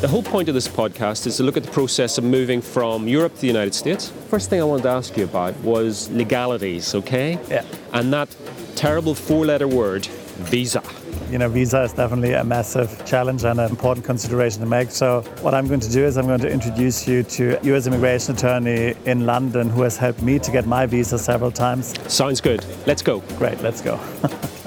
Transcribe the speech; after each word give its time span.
The 0.00 0.06
whole 0.06 0.22
point 0.22 0.48
of 0.48 0.54
this 0.54 0.68
podcast 0.68 1.26
is 1.26 1.38
to 1.38 1.42
look 1.42 1.56
at 1.56 1.64
the 1.64 1.72
process 1.72 2.18
of 2.18 2.22
moving 2.22 2.60
from 2.60 3.08
Europe 3.08 3.34
to 3.34 3.40
the 3.40 3.48
United 3.48 3.74
States. 3.74 4.12
First 4.28 4.48
thing 4.48 4.60
I 4.60 4.64
wanted 4.64 4.84
to 4.84 4.90
ask 4.90 5.16
you 5.16 5.24
about 5.24 5.56
was 5.56 6.08
legalities, 6.10 6.94
okay? 6.94 7.36
Yeah. 7.50 7.64
And 7.92 8.12
that 8.12 8.28
terrible 8.76 9.12
four 9.16 9.44
letter 9.44 9.66
word, 9.66 10.06
visa. 10.06 10.84
You 11.32 11.38
know, 11.38 11.48
visa 11.48 11.82
is 11.82 11.94
definitely 11.94 12.34
a 12.34 12.44
massive 12.44 13.04
challenge 13.06 13.42
and 13.42 13.58
an 13.58 13.68
important 13.70 14.06
consideration 14.06 14.60
to 14.60 14.66
make. 14.66 14.92
So, 14.92 15.22
what 15.40 15.52
I'm 15.52 15.66
going 15.66 15.80
to 15.80 15.90
do 15.90 16.04
is 16.04 16.16
I'm 16.16 16.28
going 16.28 16.42
to 16.42 16.48
introduce 16.48 17.08
you 17.08 17.24
to 17.24 17.58
U.S. 17.64 17.88
immigration 17.88 18.36
attorney 18.36 18.94
in 19.04 19.26
London 19.26 19.68
who 19.68 19.82
has 19.82 19.96
helped 19.96 20.22
me 20.22 20.38
to 20.38 20.52
get 20.52 20.64
my 20.64 20.86
visa 20.86 21.18
several 21.18 21.50
times. 21.50 21.92
Sounds 22.06 22.40
good. 22.40 22.64
Let's 22.86 23.02
go. 23.02 23.18
Great, 23.36 23.60
let's 23.62 23.80
go. 23.80 23.98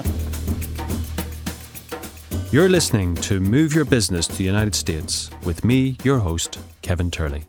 You're 2.52 2.68
listening 2.68 3.14
to 3.22 3.40
Move 3.40 3.72
Your 3.72 3.86
Business 3.86 4.26
to 4.26 4.36
the 4.36 4.44
United 4.44 4.74
States 4.74 5.30
with 5.42 5.64
me, 5.64 5.96
your 6.04 6.18
host, 6.18 6.58
Kevin 6.82 7.10
Turley. 7.10 7.44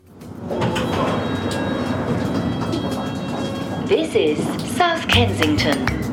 This 3.86 4.14
is 4.14 4.38
South 4.74 5.06
Kensington. 5.06 6.03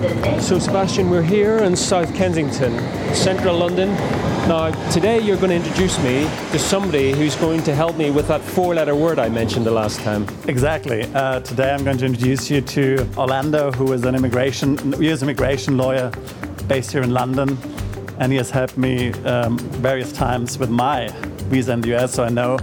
So, 0.00 0.58
Sebastian, 0.58 1.10
we're 1.10 1.20
here 1.20 1.58
in 1.58 1.76
South 1.76 2.14
Kensington, 2.14 2.72
central 3.14 3.54
London. 3.58 3.90
Now, 4.48 4.70
today 4.90 5.20
you're 5.20 5.36
going 5.36 5.50
to 5.50 5.56
introduce 5.56 6.02
me 6.02 6.22
to 6.52 6.58
somebody 6.58 7.12
who's 7.12 7.36
going 7.36 7.62
to 7.64 7.74
help 7.74 7.98
me 7.98 8.10
with 8.10 8.26
that 8.28 8.40
four 8.40 8.74
letter 8.74 8.94
word 8.94 9.18
I 9.18 9.28
mentioned 9.28 9.66
the 9.66 9.70
last 9.70 10.00
time. 10.00 10.26
Exactly. 10.48 11.02
Uh, 11.12 11.40
today 11.40 11.74
I'm 11.74 11.84
going 11.84 11.98
to 11.98 12.06
introduce 12.06 12.50
you 12.50 12.62
to 12.62 13.06
Orlando, 13.18 13.72
who 13.72 13.92
is 13.92 14.06
an 14.06 14.14
immigration, 14.14 14.78
U.S. 15.02 15.20
immigration 15.20 15.76
lawyer 15.76 16.10
based 16.66 16.92
here 16.92 17.02
in 17.02 17.12
London. 17.12 17.58
And 18.18 18.32
he 18.32 18.38
has 18.38 18.50
helped 18.50 18.78
me 18.78 19.12
um, 19.24 19.58
various 19.58 20.12
times 20.12 20.58
with 20.58 20.70
my 20.70 21.08
visa 21.50 21.72
in 21.72 21.82
the 21.82 21.94
US, 21.96 22.14
so 22.14 22.24
I 22.24 22.30
know 22.30 22.58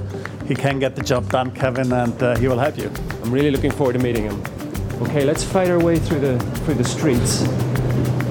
he 0.47 0.55
can 0.55 0.79
get 0.79 0.95
the 0.95 1.03
job 1.03 1.29
done, 1.29 1.51
Kevin, 1.51 1.91
and 1.91 2.23
uh, 2.23 2.35
he 2.38 2.47
will 2.47 2.57
help 2.57 2.79
you. 2.79 2.91
I'm 3.22 3.31
really 3.31 3.51
looking 3.51 3.72
forward 3.72 3.94
to 3.94 3.99
meeting 3.99 4.23
him. 4.23 4.56
Okay, 5.02 5.23
let's 5.23 5.44
fight 5.44 5.70
our 5.70 5.80
way 5.80 6.00
through 6.00 6.20
the 6.20 6.40
through 6.66 6.73
the 6.73 6.84
streets 6.84 7.44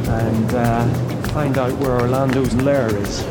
and 0.08 0.54
uh, 0.54 0.84
find 1.28 1.58
out 1.58 1.72
where 1.78 1.92
Orlando's 2.00 2.54
lair 2.54 2.88
is. 2.96 3.22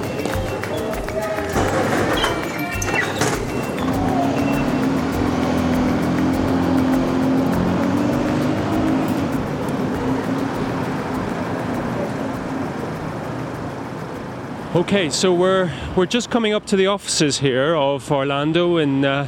Okay, 14.75 15.09
so 15.09 15.33
we're 15.33 15.73
we're 15.95 16.05
just 16.05 16.29
coming 16.29 16.53
up 16.53 16.65
to 16.67 16.75
the 16.75 16.87
offices 16.87 17.39
here 17.39 17.75
of 17.75 18.11
Orlando 18.11 18.77
in 18.77 19.03
uh, 19.03 19.27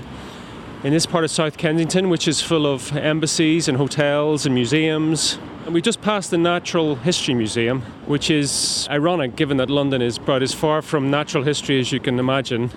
in 0.88 0.94
this 0.94 1.06
part 1.06 1.26
of 1.26 1.30
South 1.30 1.58
Kensington, 1.58 2.08
which 2.08 2.30
is 2.30 2.42
full 2.42 2.66
of 2.66 2.96
embassies 2.96 3.68
and 3.68 3.78
hotels 3.78 4.46
and 4.46 4.56
museums. 4.56 5.38
And 5.66 5.74
we 5.74 5.82
just 5.82 6.02
passed 6.02 6.32
the 6.32 6.38
Natural 6.38 6.96
History 6.96 7.34
Museum, 7.34 7.82
which 8.06 8.32
is 8.32 8.88
ironic 8.90 9.36
given 9.36 9.58
that 9.58 9.70
London 9.70 10.02
is 10.02 10.16
about 10.16 10.42
as 10.42 10.54
far 10.54 10.82
from 10.82 11.12
natural 11.12 11.44
history 11.44 11.78
as 11.82 11.92
you 11.92 12.00
can 12.00 12.18
imagine, 12.18 12.72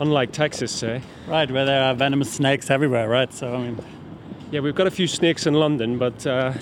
unlike 0.00 0.32
Texas, 0.32 0.70
say. 0.70 1.00
Right, 1.26 1.50
where 1.50 1.64
there 1.64 1.82
are 1.82 1.94
venomous 1.94 2.30
snakes 2.30 2.70
everywhere, 2.70 3.08
right? 3.08 3.32
So, 3.32 3.54
I 3.54 3.56
mean, 3.56 3.80
Yeah, 4.50 4.60
we've 4.60 4.74
got 4.74 4.86
a 4.86 4.90
few 4.90 5.06
snakes 5.06 5.46
in 5.46 5.54
London, 5.54 5.96
but 5.96 6.26
uh, 6.26 6.52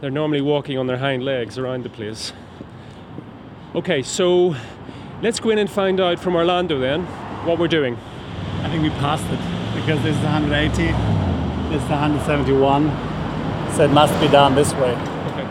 they're 0.00 0.08
normally 0.08 0.40
walking 0.40 0.78
on 0.78 0.86
their 0.86 0.98
hind 0.98 1.24
legs 1.24 1.58
around 1.58 1.82
the 1.82 1.90
place. 1.90 2.32
Okay, 3.74 4.02
so 4.02 4.54
let's 5.20 5.40
go 5.40 5.50
in 5.50 5.58
and 5.58 5.68
find 5.68 5.98
out 5.98 6.20
from 6.20 6.36
Orlando 6.36 6.78
then 6.78 7.06
what 7.44 7.58
we're 7.58 7.66
doing. 7.66 7.98
I 8.60 8.68
think 8.68 8.84
we 8.84 8.90
passed 8.90 9.26
it 9.28 9.61
because 9.84 10.00
this 10.04 10.16
is 10.16 10.22
180, 10.22 10.76
this 11.72 11.82
is 11.82 11.90
171, 11.90 12.88
so 13.74 13.82
it 13.82 13.90
must 13.90 14.18
be 14.20 14.28
down 14.28 14.54
this 14.54 14.72
way. 14.74 14.92
Okay. 14.92 15.44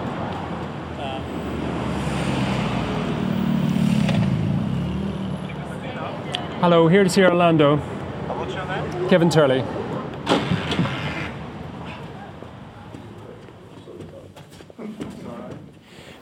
Hello, 6.61 6.87
here 6.87 7.03
to 7.03 7.09
see 7.09 7.25
Orlando. 7.25 7.75
What's 7.75 8.53
your 8.53 8.65
name? 8.67 9.09
Kevin 9.09 9.29
Turley. 9.29 9.65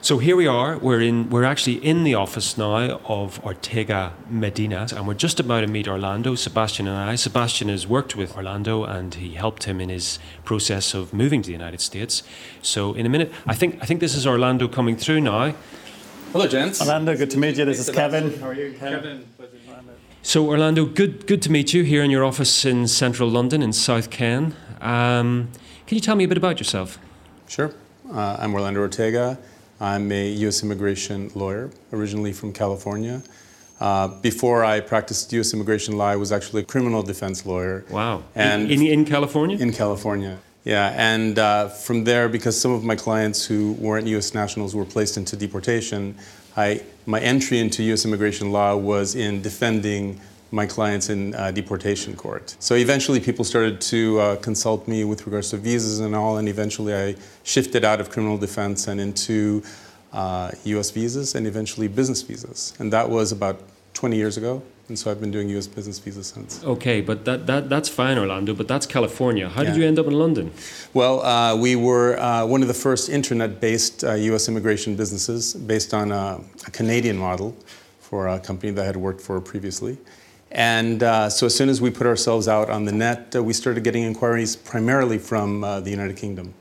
So 0.10 0.18
here 0.18 0.36
we 0.36 0.48
are. 0.48 0.76
We're 0.76 1.02
in. 1.02 1.30
We're 1.30 1.44
actually 1.44 1.76
in 1.86 2.04
the 2.04 2.16
office 2.16 2.58
now 2.58 3.00
of 3.06 3.40
Ortega 3.46 4.12
Medina, 4.28 4.88
and 4.96 5.08
we're 5.08 5.14
just 5.14 5.40
about 5.40 5.62
to 5.62 5.68
meet 5.68 5.88
Orlando. 5.88 6.34
Sebastian 6.34 6.88
and 6.88 6.98
I. 6.98 7.14
Sebastian 7.14 7.70
has 7.70 7.86
worked 7.86 8.16
with 8.16 8.36
Orlando, 8.36 8.86
and 8.86 9.14
he 9.14 9.36
helped 9.36 9.66
him 9.66 9.80
in 9.80 9.90
his 9.90 10.18
process 10.44 10.96
of 10.96 11.14
moving 11.14 11.44
to 11.44 11.46
the 11.46 11.54
United 11.54 11.80
States. 11.80 12.24
So 12.64 12.96
in 12.96 13.06
a 13.06 13.10
minute, 13.10 13.32
I 13.46 13.54
think 13.54 13.78
I 13.84 13.86
think 13.86 14.00
this 14.00 14.16
is 14.16 14.26
Orlando 14.26 14.68
coming 14.68 14.98
through 14.98 15.22
now. 15.22 15.54
Hello, 16.32 16.48
gents. 16.48 16.82
Orlando, 16.82 17.16
good 17.16 17.30
to 17.30 17.38
meet 17.38 17.56
you. 17.58 17.66
This 17.66 17.78
is 17.78 17.86
Sebastian. 17.86 18.32
Kevin. 18.32 18.40
How 18.40 18.48
are 18.48 18.54
you, 18.56 18.74
Kevin. 18.80 19.28
So 20.24 20.48
Orlando, 20.48 20.86
good 20.88 21.28
good 21.28 21.44
to 21.44 21.52
meet 21.52 21.72
you 21.72 21.84
here 21.84 22.02
in 22.02 22.10
your 22.10 22.26
office 22.26 22.66
in 22.66 22.88
central 22.88 23.30
London 23.30 23.62
in 23.62 23.74
South 23.74 24.10
Ken. 24.10 24.56
Um, 24.82 25.52
can 25.86 25.98
you 25.98 26.02
tell 26.02 26.16
me 26.16 26.24
a 26.24 26.28
bit 26.28 26.40
about 26.40 26.58
yourself? 26.58 26.98
Sure. 27.48 27.76
Uh, 28.12 28.38
I'm 28.40 28.56
Orlando 28.56 28.80
Ortega. 28.80 29.38
I'm 29.82 30.12
a 30.12 30.30
U.S. 30.44 30.62
immigration 30.64 31.32
lawyer, 31.36 31.72
originally 31.94 32.34
from 32.34 32.52
California. 32.52 33.22
Uh, 33.80 34.08
before 34.08 34.66
I 34.66 34.82
practiced 34.82 35.32
U.S. 35.34 35.54
immigration 35.54 35.98
law, 35.98 36.10
I 36.10 36.18
was 36.18 36.32
actually 36.34 36.64
a 36.64 36.66
criminal 36.66 37.02
defense 37.02 37.46
lawyer. 37.46 37.86
Wow. 37.90 38.24
And 38.36 38.70
in, 38.70 38.82
in 38.82 39.06
California? 39.06 39.58
in 39.58 39.72
California. 39.72 40.38
Yeah, 40.66 40.94
and 40.98 41.40
uh, 41.40 41.70
from 41.70 42.04
there, 42.04 42.28
because 42.28 42.60
some 42.60 42.72
of 42.72 42.84
my 42.84 42.96
clients 42.96 43.46
who 43.46 43.74
weren't 43.74 44.06
U.S. 44.08 44.34
nationals 44.34 44.76
were 44.76 44.84
placed 44.84 45.16
into 45.16 45.38
deportation, 45.38 46.16
I, 46.58 46.82
my 47.06 47.22
entry 47.22 47.60
into 47.60 47.82
U.S. 47.84 48.04
immigration 48.04 48.52
law 48.52 48.76
was 48.76 49.16
in 49.16 49.42
defending 49.42 50.20
my 50.52 50.66
clients 50.66 51.10
in 51.10 51.36
uh, 51.36 51.52
deportation 51.52 52.16
court. 52.16 52.56
So 52.60 52.76
eventually, 52.76 53.20
people 53.20 53.46
started 53.46 53.80
to 53.82 54.20
uh, 54.20 54.36
consult 54.38 54.88
me 54.88 55.04
with 55.04 55.26
regards 55.26 55.50
to 55.52 55.58
visas 55.58 56.00
and 56.00 56.16
all, 56.16 56.38
and 56.38 56.50
eventually, 56.50 56.94
I 56.96 57.16
shifted 57.44 57.86
out 57.86 58.00
of 58.02 58.10
criminal 58.10 58.38
defense 58.38 58.88
and 58.88 59.00
into 59.00 59.64
uh, 60.14 60.52
U.S. 60.64 60.90
visas 60.92 61.36
and 61.36 61.46
eventually 61.46 61.88
business 61.88 62.22
visas. 62.22 62.74
And 62.80 62.92
that 62.94 63.10
was 63.10 63.32
about 63.32 63.62
20 63.94 64.16
years 64.16 64.38
ago. 64.38 64.64
And 64.88 64.98
so 64.98 65.12
I've 65.12 65.22
been 65.22 65.30
doing 65.30 65.50
U.S. 65.50 65.68
business 65.68 66.00
visas 66.00 66.28
since. 66.28 66.64
Okay, 66.64 67.00
but 67.00 67.24
that, 67.26 67.46
that 67.46 67.70
that's 67.70 67.88
fine, 67.88 68.18
Orlando. 68.18 68.56
But 68.56 68.68
that's 68.68 68.88
California. 68.88 69.48
How 69.48 69.64
did 69.64 69.76
you 69.76 69.86
end 69.86 70.00
up 70.00 70.08
in 70.08 70.14
London? 70.14 70.52
Well, 70.96 71.22
uh, 71.22 71.56
we 71.56 71.76
were 71.76 72.20
uh, 72.20 72.44
one 72.48 72.64
of 72.64 72.68
the 72.68 72.74
first 72.74 73.08
internet-based 73.08 74.04
uh, 74.04 74.14
U.S. 74.14 74.50
immigration 74.50 74.96
businesses 74.96 75.54
based 75.54 75.94
on 75.94 76.12
a, 76.12 76.42
a 76.66 76.72
Canadian 76.72 77.18
model 77.18 77.56
for 78.00 78.30
a 78.30 78.40
company 78.40 78.72
that 78.72 78.82
I 78.82 78.86
had 78.88 78.98
worked 78.98 79.22
for 79.22 79.40
previously. 79.40 80.00
And 80.52 81.04
uh, 81.04 81.30
so 81.30 81.46
as 81.46 81.56
soon 81.56 81.70
as 81.70 81.82
we 81.82 81.92
put 81.92 82.08
ourselves 82.08 82.48
out 82.48 82.70
on 82.70 82.86
the 82.86 82.92
net, 82.92 83.36
uh, 83.36 83.44
we 83.44 83.54
started 83.54 83.84
getting 83.84 84.04
inquiries 84.04 84.56
primarily 84.56 85.18
from 85.18 85.64
uh, 85.64 85.80
the 85.80 85.92
United 85.92 86.18
Kingdom. 86.18 86.54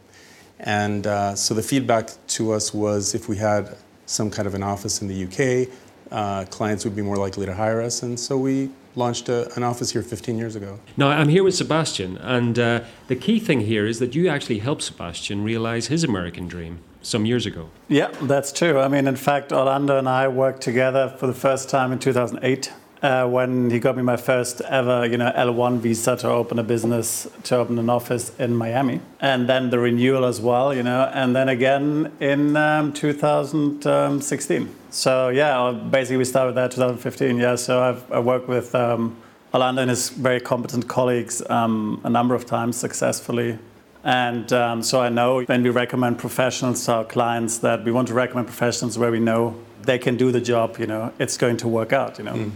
And 0.60 1.06
uh, 1.06 1.34
so 1.34 1.54
the 1.54 1.62
feedback 1.62 2.10
to 2.28 2.52
us 2.52 2.74
was 2.74 3.14
if 3.14 3.28
we 3.28 3.36
had 3.36 3.76
some 4.06 4.30
kind 4.30 4.46
of 4.46 4.54
an 4.54 4.62
office 4.62 5.00
in 5.00 5.08
the 5.08 5.24
UK, 5.24 5.72
uh, 6.10 6.44
clients 6.46 6.84
would 6.84 6.96
be 6.96 7.02
more 7.02 7.16
likely 7.16 7.46
to 7.46 7.54
hire 7.54 7.80
us. 7.80 8.02
And 8.02 8.18
so 8.18 8.36
we 8.36 8.70
launched 8.94 9.28
a, 9.28 9.54
an 9.54 9.62
office 9.62 9.90
here 9.92 10.02
15 10.02 10.36
years 10.36 10.56
ago. 10.56 10.80
Now 10.96 11.08
I'm 11.08 11.28
here 11.28 11.44
with 11.44 11.54
Sebastian, 11.54 12.16
and 12.18 12.58
uh, 12.58 12.80
the 13.06 13.16
key 13.16 13.38
thing 13.38 13.60
here 13.60 13.86
is 13.86 14.00
that 14.00 14.14
you 14.14 14.28
actually 14.28 14.58
helped 14.58 14.82
Sebastian 14.82 15.44
realize 15.44 15.86
his 15.86 16.02
American 16.04 16.48
dream 16.48 16.80
some 17.00 17.24
years 17.24 17.46
ago. 17.46 17.70
Yeah, 17.88 18.08
that's 18.22 18.52
true. 18.52 18.80
I 18.80 18.88
mean, 18.88 19.06
in 19.06 19.16
fact, 19.16 19.52
Orlando 19.52 19.98
and 19.98 20.08
I 20.08 20.26
worked 20.28 20.62
together 20.62 21.14
for 21.18 21.26
the 21.26 21.34
first 21.34 21.70
time 21.70 21.92
in 21.92 21.98
2008 21.98 22.72
uh, 23.02 23.26
when 23.26 23.70
he 23.70 23.78
got 23.78 23.96
me 23.96 24.02
my 24.02 24.16
first 24.16 24.60
ever, 24.62 25.06
you 25.06 25.16
know, 25.16 25.30
L1 25.36 25.78
visa 25.78 26.16
to 26.16 26.28
open 26.28 26.58
a 26.58 26.62
business, 26.62 27.28
to 27.44 27.56
open 27.56 27.78
an 27.78 27.88
office 27.90 28.36
in 28.38 28.56
Miami, 28.56 29.00
and 29.20 29.48
then 29.48 29.70
the 29.70 29.78
renewal 29.78 30.24
as 30.24 30.40
well, 30.40 30.74
you 30.74 30.82
know, 30.82 31.10
and 31.14 31.34
then 31.36 31.48
again 31.48 32.12
in 32.20 32.56
um, 32.56 32.92
2016. 32.92 34.74
So 34.90 35.28
yeah, 35.28 35.70
basically 35.70 36.16
we 36.16 36.24
started 36.24 36.54
there 36.54 36.68
2015. 36.68 37.36
Yeah, 37.36 37.54
so 37.56 37.82
I've 37.82 38.12
I 38.12 38.18
worked 38.20 38.48
with. 38.48 38.74
Um, 38.74 39.16
Orlando 39.54 39.80
and 39.80 39.88
his 39.88 40.10
very 40.10 40.40
competent 40.40 40.88
colleagues 40.88 41.42
um, 41.48 42.00
a 42.04 42.10
number 42.10 42.34
of 42.34 42.44
times 42.44 42.76
successfully. 42.76 43.58
And 44.04 44.52
um, 44.52 44.82
so 44.82 45.00
I 45.00 45.08
know 45.08 45.42
when 45.42 45.62
we 45.62 45.70
recommend 45.70 46.18
professionals 46.18 46.84
to 46.84 46.92
our 46.92 47.04
clients 47.04 47.58
that 47.58 47.84
we 47.84 47.90
want 47.90 48.08
to 48.08 48.14
recommend 48.14 48.46
professionals 48.46 48.98
where 48.98 49.10
we 49.10 49.20
know 49.20 49.56
they 49.82 49.98
can 49.98 50.16
do 50.16 50.30
the 50.30 50.40
job, 50.40 50.78
you 50.78 50.86
know, 50.86 51.12
it's 51.18 51.36
going 51.36 51.56
to 51.58 51.68
work 51.68 51.92
out, 51.92 52.18
you 52.18 52.24
know. 52.24 52.52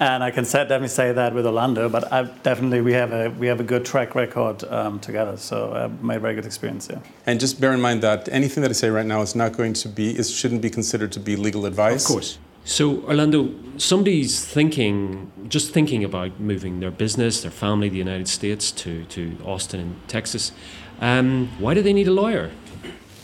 And 0.00 0.24
I 0.24 0.30
can 0.30 0.44
say, 0.44 0.58
definitely 0.62 0.88
say 0.88 1.12
that 1.12 1.34
with 1.34 1.46
Orlando, 1.46 1.88
but 1.88 2.12
I 2.12 2.24
definitely 2.42 2.80
we 2.80 2.92
have 2.94 3.12
a 3.12 3.30
we 3.30 3.46
have 3.46 3.60
a 3.60 3.64
good 3.64 3.84
track 3.84 4.14
record 4.14 4.64
um, 4.64 4.98
together. 4.98 5.36
So 5.36 5.72
I've 5.72 6.02
made 6.02 6.16
a 6.16 6.20
very 6.20 6.34
good 6.34 6.46
experience. 6.46 6.88
Yeah. 6.90 6.98
And 7.26 7.38
just 7.38 7.60
bear 7.60 7.72
in 7.72 7.80
mind 7.80 8.02
that 8.02 8.28
anything 8.30 8.62
that 8.62 8.70
I 8.70 8.74
say 8.74 8.90
right 8.90 9.06
now 9.06 9.22
is 9.22 9.34
not 9.34 9.52
going 9.52 9.72
to 9.74 9.88
be, 9.88 10.10
it 10.10 10.26
shouldn't 10.26 10.62
be 10.62 10.70
considered 10.70 11.12
to 11.12 11.20
be 11.20 11.36
legal 11.36 11.64
advice. 11.64 12.04
Of 12.04 12.12
course. 12.12 12.38
So, 12.66 13.02
Orlando, 13.02 13.50
somebody's 13.76 14.42
thinking, 14.42 15.30
just 15.48 15.72
thinking 15.72 16.02
about 16.02 16.40
moving 16.40 16.80
their 16.80 16.90
business, 16.90 17.42
their 17.42 17.50
family, 17.50 17.90
the 17.90 17.98
United 17.98 18.26
States 18.26 18.72
to, 18.72 19.04
to 19.06 19.36
Austin 19.44 19.80
in 19.80 19.96
Texas. 20.08 20.50
Um, 20.98 21.50
why 21.58 21.74
do 21.74 21.82
they 21.82 21.92
need 21.92 22.08
a 22.08 22.12
lawyer? 22.12 22.50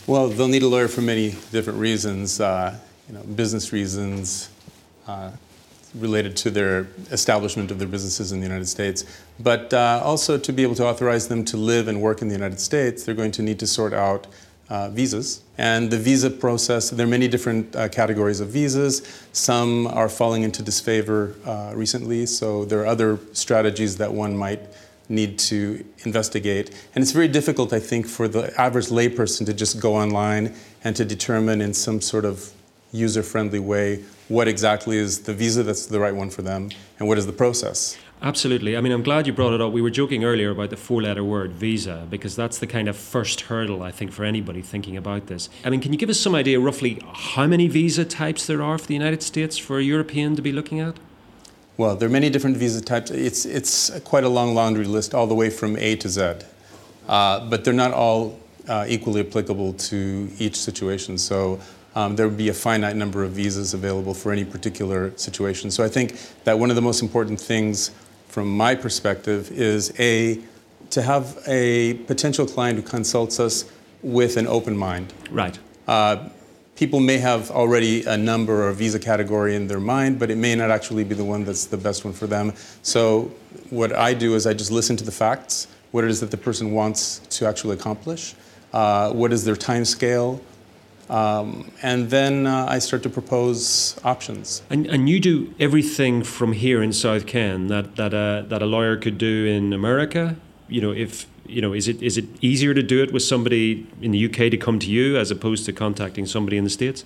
Well, 0.07 0.29
they'll 0.29 0.47
need 0.47 0.63
a 0.63 0.69
lawyer 0.69 0.89
for 0.89 1.01
many 1.01 1.37
different 1.53 1.79
reasons. 1.79 2.39
Uh, 2.39 2.79
you 3.09 3.15
know, 3.15 3.23
business 3.23 3.73
reasons 3.73 4.51
uh, 5.07 5.31
related 5.95 6.37
to 6.37 6.51
their 6.51 6.87
establishment 7.11 7.71
of 7.71 7.79
their 7.79 7.89
businesses 7.89 8.33
in 8.33 8.41
the 8.41 8.47
United 8.47 8.67
States, 8.67 9.05
but 9.41 9.73
uh, 9.75 10.01
also 10.05 10.39
to 10.39 10.53
be 10.53 10.63
able 10.63 10.75
to 10.77 10.87
authorize 10.87 11.29
them 11.29 11.45
to 11.45 11.57
live 11.57 11.89
and 11.89 12.01
work 12.01 12.23
in 12.23 12.29
the 12.29 12.35
United 12.35 12.61
States, 12.61 13.05
they're 13.05 13.15
going 13.15 13.33
to 13.33 13.43
need 13.43 13.59
to 13.59 13.67
sort 13.67 13.93
out 13.93 14.27
uh, 14.69 14.89
visas. 14.91 15.43
And 15.59 15.91
the 15.91 15.99
visa 15.99 16.31
process, 16.31 16.91
there 16.91 17.05
are 17.05 17.11
many 17.11 17.27
different 17.27 17.75
uh, 17.75 17.89
categories 17.89 18.41
of 18.41 18.49
visas. 18.51 19.27
Some 19.33 19.89
are 19.89 20.09
falling 20.09 20.45
into 20.45 20.63
disfavor 20.63 21.35
uh, 21.45 21.73
recently, 21.75 22.25
so 22.27 22.65
there 22.65 22.81
are 22.81 22.87
other 22.87 23.19
strategies 23.33 23.97
that 23.97 24.13
one 24.13 24.37
might 24.37 24.61
need 25.09 25.41
to 25.41 25.85
investigate. 26.05 26.71
And 26.95 27.03
it's 27.03 27.11
very 27.11 27.27
difficult, 27.27 27.73
I 27.73 27.81
think, 27.81 28.07
for 28.07 28.29
the 28.29 28.59
average 28.61 28.87
layperson 28.87 29.45
to 29.47 29.53
just 29.53 29.81
go 29.81 29.97
online 29.97 30.55
and 30.85 30.95
to 30.95 31.05
determine 31.05 31.61
in 31.61 31.75
some 31.75 32.01
sort 32.01 32.25
of 32.25 32.53
user 32.93 33.25
friendly 33.25 33.59
way 33.59 34.05
what 34.31 34.47
exactly 34.47 34.97
is 34.97 35.23
the 35.23 35.35
visa 35.35 35.63
that's 35.65 35.87
the 35.87 35.99
right 35.99 36.15
one 36.15 36.31
for 36.31 36.43
them 36.43 36.71
and 36.99 37.09
what 37.09 37.19
is 37.19 37.27
the 37.27 37.33
process. 37.33 37.99
Absolutely. 38.23 38.77
I 38.77 38.81
mean, 38.81 38.93
I'm 38.93 39.03
glad 39.03 39.27
you 39.27 39.33
brought 39.33 39.55
it 39.55 39.61
up. 39.61 39.73
We 39.73 39.83
were 39.83 39.91
joking 39.91 40.25
earlier 40.25 40.51
about 40.51 40.71
the 40.71 40.77
four 40.77 41.03
letter 41.03 41.25
word 41.25 41.53
visa 41.53 42.07
because 42.09 42.37
that's 42.37 42.59
the 42.59 42.67
kind 42.67 42.87
of 42.89 42.97
first 42.97 43.43
hurdle, 43.43 43.83
I 43.83 43.91
think, 43.91 44.13
for 44.13 44.25
anybody 44.25 44.63
thinking 44.63 44.97
about 44.97 45.27
this. 45.27 45.49
I 45.65 45.71
mean, 45.71 45.81
can 45.81 45.93
you 45.93 45.99
give 45.99 46.11
us 46.11 46.21
some 46.21 46.35
idea 46.35 46.61
roughly 46.61 47.03
how 47.13 47.47
many 47.47 47.67
visa 47.67 48.05
types 48.05 48.47
there 48.47 48.63
are 48.63 48.79
for 48.79 48.87
the 48.87 48.95
United 48.95 49.23
States 49.23 49.59
for 49.59 49.79
a 49.79 49.83
European 49.83 50.37
to 50.37 50.43
be 50.43 50.53
looking 50.53 50.79
at? 50.81 50.99
Well, 51.77 51.97
there 51.97 52.09
are 52.09 52.13
many 52.13 52.31
different 52.31 52.57
visa 52.57 52.83
types. 52.83 53.11
It's, 53.11 53.47
it's 53.47 53.99
quite 54.01 54.23
a 54.23 54.29
long 54.29 54.55
laundry 54.55 54.85
list, 54.85 55.13
all 55.13 55.27
the 55.27 55.35
way 55.35 55.51
from 55.51 55.77
A 55.79 55.97
to 55.97 56.09
Z. 56.09 56.35
Uh, 57.09 57.49
but 57.49 57.65
they're 57.65 57.73
not 57.73 57.93
all 57.93 58.39
uh, 58.69 58.85
equally 58.87 59.23
applicable 59.27 59.73
to 59.73 60.31
each 60.39 60.57
situation. 60.57 61.19
So 61.19 61.59
um, 61.95 62.17
there 62.17 62.29
would 62.29 62.39
be 62.39 62.49
a 62.49 62.55
finite 62.55 62.97
number 62.97 63.25
of 63.25 63.33
visas 63.33 63.75
available 63.75 64.15
for 64.15 64.33
any 64.33 64.45
particular 64.45 65.13
situation. 65.17 65.71
So 65.71 65.85
I 65.85 65.89
think 65.89 66.17
that 66.45 66.59
one 66.59 66.71
of 66.71 66.77
the 66.77 66.83
most 66.83 67.03
important 67.03 67.41
things 67.41 67.91
from 68.29 68.49
my 68.57 68.75
perspective 68.75 69.51
is 69.51 69.93
a 69.99 70.41
to 70.91 71.03
have 71.03 71.39
a 71.47 71.95
potential 72.07 72.47
client 72.47 72.77
who 72.77 72.83
consults 72.83 73.39
us 73.39 73.65
with 74.03 74.37
an 74.37 74.47
open 74.47 74.77
mind. 74.77 75.13
Right. 75.31 75.59
Uh, 75.87 76.29
people 76.75 76.99
may 76.99 77.19
have 77.19 77.51
already 77.51 78.05
a 78.05 78.17
number 78.17 78.65
or 78.65 78.69
a 78.71 78.75
visa 78.75 78.99
category 78.99 79.55
in 79.55 79.69
their 79.69 79.79
mind, 79.79 80.19
but 80.19 80.31
it 80.31 80.37
may 80.37 80.55
not 80.55 80.71
actually 80.71 81.05
be 81.05 81.15
the 81.15 81.25
one 81.25 81.45
that's 81.45 81.67
the 81.67 81.77
best 81.77 82.05
one 82.05 82.15
for 82.15 82.27
them. 82.27 82.53
So 82.83 83.31
what 83.69 83.93
I 83.93 84.15
do 84.15 84.35
is 84.35 84.47
I 84.47 84.55
just 84.55 84.71
listen 84.71 84.97
to 84.97 85.05
the 85.05 85.13
facts, 85.13 85.69
what 85.91 86.05
it 86.05 86.11
is 86.11 86.21
that 86.21 86.31
the 86.31 86.37
person 86.37 86.73
wants 86.73 87.19
to 87.37 87.47
actually 87.47 87.75
accomplish, 87.75 88.35
uh, 88.73 89.13
what 89.13 89.33
is 89.33 89.45
their 89.45 89.57
time 89.57 89.85
scale, 89.85 90.41
um, 91.11 91.71
and 91.83 92.09
then 92.09 92.47
uh, 92.47 92.67
I 92.69 92.79
start 92.79 93.03
to 93.03 93.11
propose 93.11 93.99
options. 94.05 94.63
And, 94.71 94.87
and 94.87 95.09
you 95.09 95.19
do 95.19 95.53
everything 95.59 96.23
from 96.23 96.53
here 96.53 96.83
in 96.83 96.93
South 96.93 97.27
Ken 97.27 97.67
that, 97.67 97.97
that, 97.97 98.15
a, 98.15 98.47
that 98.49 98.63
a 98.63 98.67
lawyer 98.67 98.97
could 98.97 99.19
do 99.19 99.45
in 99.45 99.73
America? 99.73 100.37
You 100.69 100.81
know, 100.81 100.93
if 100.93 101.27
you 101.47 101.61
know, 101.61 101.73
is 101.73 101.89
it 101.89 102.01
is 102.01 102.17
it 102.17 102.27
easier 102.41 102.73
to 102.75 102.83
do 102.83 103.03
it 103.03 103.13
with 103.13 103.25
somebody 103.25 103.85
in 104.01 104.13
the 104.13 104.27
UK 104.27 104.53
to 104.53 104.57
come 104.57 104.79
to 104.79 104.89
you 104.89 105.17
as 105.17 105.33
opposed 105.33 105.67
to 105.67 105.73
contacting 105.73 106.25
somebody 106.25 106.57
in 106.57 106.63
the 106.63 106.71
States? 106.71 107.05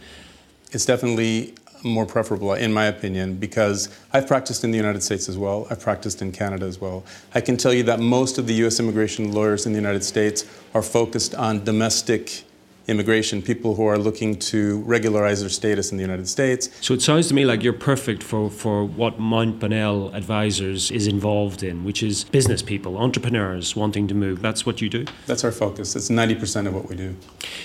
It's 0.70 0.84
definitely 0.84 1.54
more 1.82 2.04
preferable, 2.04 2.52
in 2.52 2.72
my 2.72 2.84
opinion, 2.84 3.36
because 3.36 3.88
I've 4.12 4.26
practiced 4.26 4.64
in 4.64 4.70
the 4.70 4.76
United 4.76 5.02
States 5.02 5.30
as 5.30 5.38
well. 5.38 5.66
I've 5.70 5.80
practiced 5.80 6.20
in 6.20 6.30
Canada 6.32 6.66
as 6.66 6.78
well. 6.78 7.04
I 7.34 7.40
can 7.40 7.56
tell 7.56 7.72
you 7.72 7.84
that 7.84 8.00
most 8.00 8.36
of 8.36 8.46
the 8.46 8.54
U.S. 8.64 8.80
immigration 8.80 9.32
lawyers 9.32 9.64
in 9.64 9.72
the 9.72 9.78
United 9.78 10.04
States 10.04 10.44
are 10.74 10.82
focused 10.82 11.34
on 11.34 11.64
domestic 11.64 12.44
immigration, 12.86 13.40
people 13.40 13.74
who 13.74 13.86
are 13.86 13.98
looking 13.98 14.38
to 14.38 14.82
regularize 14.82 15.40
their 15.40 15.48
status 15.48 15.90
in 15.90 15.96
the 15.96 16.02
United 16.02 16.28
States. 16.28 16.68
So 16.80 16.94
it 16.94 17.02
sounds 17.02 17.28
to 17.28 17.34
me 17.34 17.44
like 17.44 17.62
you're 17.62 17.72
perfect 17.72 18.22
for, 18.22 18.50
for 18.50 18.84
what 18.84 19.18
Mount 19.18 19.58
Bonnell 19.58 20.14
Advisors 20.14 20.90
is 20.90 21.06
involved 21.06 21.62
in, 21.62 21.84
which 21.84 22.02
is 22.02 22.24
business 22.24 22.62
people, 22.62 22.98
entrepreneurs 22.98 23.74
wanting 23.74 24.06
to 24.08 24.14
move. 24.14 24.42
That's 24.42 24.66
what 24.66 24.80
you 24.80 24.88
do? 24.88 25.06
That's 25.26 25.44
our 25.44 25.52
focus. 25.52 25.96
It's 25.96 26.10
90% 26.10 26.66
of 26.66 26.74
what 26.74 26.88
we 26.88 26.96
do. 26.96 27.16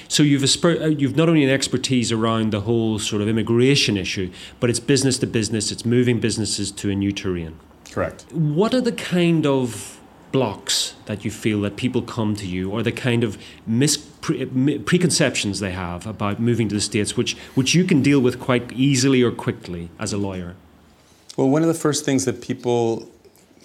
So 0.07 0.23
you've, 0.23 0.43
a, 0.43 0.85
uh, 0.85 0.87
you've 0.87 1.15
not 1.15 1.27
only 1.27 1.43
an 1.43 1.49
expertise 1.49 2.11
around 2.11 2.51
the 2.51 2.61
whole 2.61 2.99
sort 2.99 3.21
of 3.21 3.27
immigration 3.27 3.97
issue, 3.97 4.31
but 4.59 4.69
it's 4.69 4.79
business 4.79 5.17
to 5.19 5.27
business, 5.27 5.71
it's 5.71 5.85
moving 5.85 6.19
businesses 6.19 6.71
to 6.71 6.89
a 6.89 6.95
new 6.95 7.11
terrain. 7.11 7.59
Correct. 7.91 8.25
What 8.31 8.73
are 8.73 8.81
the 8.81 8.91
kind 8.91 9.45
of 9.45 9.99
blocks 10.31 10.95
that 11.05 11.25
you 11.25 11.31
feel 11.31 11.61
that 11.61 11.75
people 11.75 12.01
come 12.01 12.35
to 12.35 12.45
you 12.45 12.69
or 12.69 12.83
the 12.83 12.91
kind 12.91 13.23
of 13.23 13.37
mis- 13.65 14.08
pre- 14.21 14.79
preconceptions 14.79 15.59
they 15.59 15.71
have 15.71 16.05
about 16.05 16.39
moving 16.39 16.69
to 16.69 16.75
the 16.75 16.81
states 16.81 17.15
which 17.15 17.37
which 17.55 17.73
you 17.73 17.83
can 17.83 18.01
deal 18.01 18.19
with 18.19 18.39
quite 18.39 18.71
easily 18.73 19.21
or 19.23 19.31
quickly 19.31 19.89
as 19.99 20.13
a 20.13 20.17
lawyer. 20.17 20.55
Well 21.37 21.49
one 21.49 21.61
of 21.61 21.67
the 21.67 21.73
first 21.73 22.05
things 22.05 22.25
that 22.25 22.41
people 22.41 23.09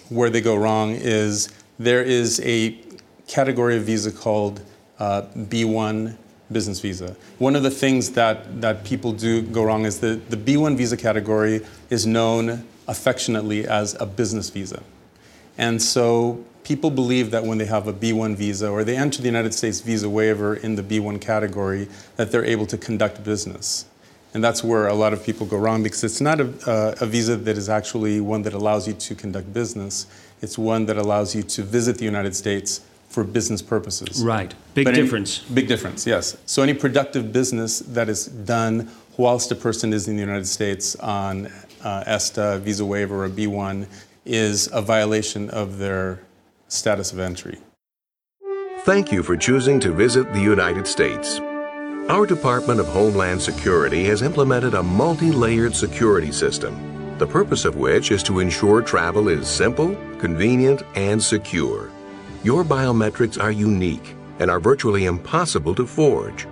where 0.09 0.29
they 0.29 0.41
go 0.41 0.55
wrong 0.55 0.91
is 0.91 1.49
there 1.79 2.03
is 2.03 2.39
a 2.41 2.79
category 3.27 3.77
of 3.77 3.83
visa 3.83 4.11
called 4.11 4.61
uh, 4.99 5.23
b1 5.37 6.15
business 6.51 6.79
visa. 6.79 7.15
One 7.39 7.55
of 7.55 7.63
the 7.63 7.71
things 7.71 8.11
that, 8.11 8.61
that 8.61 8.83
people 8.83 9.11
do 9.11 9.41
go 9.41 9.63
wrong 9.63 9.85
is 9.85 9.99
that 9.99 10.29
the 10.29 10.37
b1 10.37 10.77
visa 10.77 10.95
category 10.95 11.65
is 11.89 12.05
known 12.05 12.63
affectionately 12.87 13.67
as 13.67 13.99
a 13.99 14.05
business 14.05 14.49
visa. 14.49 14.83
And 15.57 15.81
so 15.81 16.45
people 16.65 16.89
believe 16.89 17.31
that 17.31 17.45
when 17.45 17.57
they 17.57 17.65
have 17.65 17.87
a 17.87 17.93
B1 17.93 18.35
visa 18.35 18.69
or 18.69 18.83
they 18.83 18.97
enter 18.97 19.21
the 19.21 19.27
United 19.27 19.53
States 19.53 19.79
visa 19.79 20.09
waiver 20.09 20.55
in 20.55 20.75
the 20.75 20.83
B1 20.83 21.21
category, 21.21 21.87
that 22.17 22.31
they're 22.31 22.43
able 22.43 22.65
to 22.65 22.77
conduct 22.77 23.23
business. 23.23 23.85
And 24.33 24.43
that's 24.43 24.63
where 24.63 24.87
a 24.87 24.93
lot 24.93 25.13
of 25.13 25.23
people 25.23 25.45
go 25.45 25.57
wrong 25.57 25.81
because 25.81 26.03
it's 26.03 26.19
not 26.19 26.41
a, 26.41 26.69
uh, 26.69 26.95
a, 26.99 27.05
visa 27.05 27.37
that 27.37 27.57
is 27.57 27.69
actually 27.69 28.19
one 28.19 28.41
that 28.41 28.53
allows 28.53 28.85
you 28.85 28.93
to 28.93 29.15
conduct 29.15 29.53
business. 29.53 30.07
It's 30.41 30.57
one 30.57 30.87
that 30.87 30.97
allows 30.97 31.33
you 31.33 31.43
to 31.43 31.63
visit 31.63 31.99
the 31.99 32.03
United 32.03 32.35
States 32.35 32.81
for 33.07 33.23
business 33.23 33.61
purposes. 33.61 34.21
Right. 34.21 34.53
Big 34.73 34.85
but 34.85 34.95
difference. 34.95 35.45
Any, 35.45 35.55
big 35.55 35.67
difference, 35.69 36.05
yes. 36.05 36.35
So 36.47 36.63
any 36.63 36.73
productive 36.73 37.31
business 37.31 37.79
that 37.79 38.09
is 38.09 38.25
done 38.25 38.91
whilst 39.15 39.51
a 39.51 39.55
person 39.55 39.93
is 39.93 40.09
in 40.09 40.15
the 40.15 40.21
United 40.21 40.47
States 40.47 40.97
on 40.97 41.47
uh, 41.81 42.03
ESTA, 42.05 42.59
visa 42.59 42.85
waiver, 42.85 43.23
or 43.23 43.29
B1 43.29 43.87
is 44.25 44.67
a 44.73 44.81
violation 44.81 45.49
of 45.51 45.77
their 45.77 46.19
status 46.67 47.13
of 47.13 47.19
entry. 47.19 47.59
Thank 48.79 49.11
you 49.11 49.23
for 49.23 49.35
choosing 49.35 49.79
to 49.79 49.91
visit 49.91 50.31
the 50.33 50.41
United 50.41 50.85
States. 50.87 51.39
Our 52.07 52.25
Department 52.27 52.79
of 52.79 52.87
Homeland 52.87 53.41
Security 53.41 54.03
has 54.05 54.21
implemented 54.21 54.75
a 54.75 54.83
multi 54.83 55.31
layered 55.31 55.75
security 55.75 56.31
system, 56.31 57.17
the 57.17 57.25
purpose 57.25 57.65
of 57.65 57.77
which 57.77 58.11
is 58.11 58.21
to 58.23 58.39
ensure 58.39 58.81
travel 58.81 59.27
is 59.27 59.47
simple, 59.47 59.95
convenient, 60.19 60.83
and 60.95 61.21
secure. 61.21 61.89
Your 62.43 62.63
biometrics 62.63 63.41
are 63.41 63.51
unique 63.51 64.15
and 64.37 64.51
are 64.51 64.59
virtually 64.59 65.05
impossible 65.05 65.73
to 65.73 65.87
forge. 65.87 66.45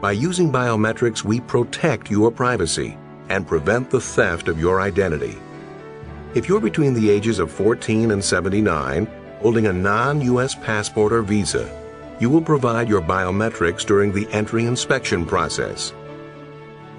By 0.00 0.12
using 0.12 0.50
biometrics, 0.50 1.22
we 1.22 1.40
protect 1.40 2.10
your 2.10 2.30
privacy 2.30 2.96
and 3.28 3.46
prevent 3.46 3.90
the 3.90 4.00
theft 4.00 4.48
of 4.48 4.58
your 4.58 4.80
identity. 4.80 5.36
If 6.34 6.48
you're 6.48 6.60
between 6.60 6.94
the 6.94 7.10
ages 7.10 7.38
of 7.38 7.50
14 7.50 8.10
and 8.10 8.24
79, 8.24 9.06
holding 9.46 9.68
a 9.68 9.72
non-U.S. 9.72 10.56
passport 10.56 11.12
or 11.12 11.22
visa, 11.22 11.70
you 12.18 12.28
will 12.28 12.42
provide 12.42 12.88
your 12.88 13.00
biometrics 13.00 13.86
during 13.86 14.10
the 14.10 14.26
entry 14.32 14.64
inspection 14.64 15.24
process. 15.24 15.92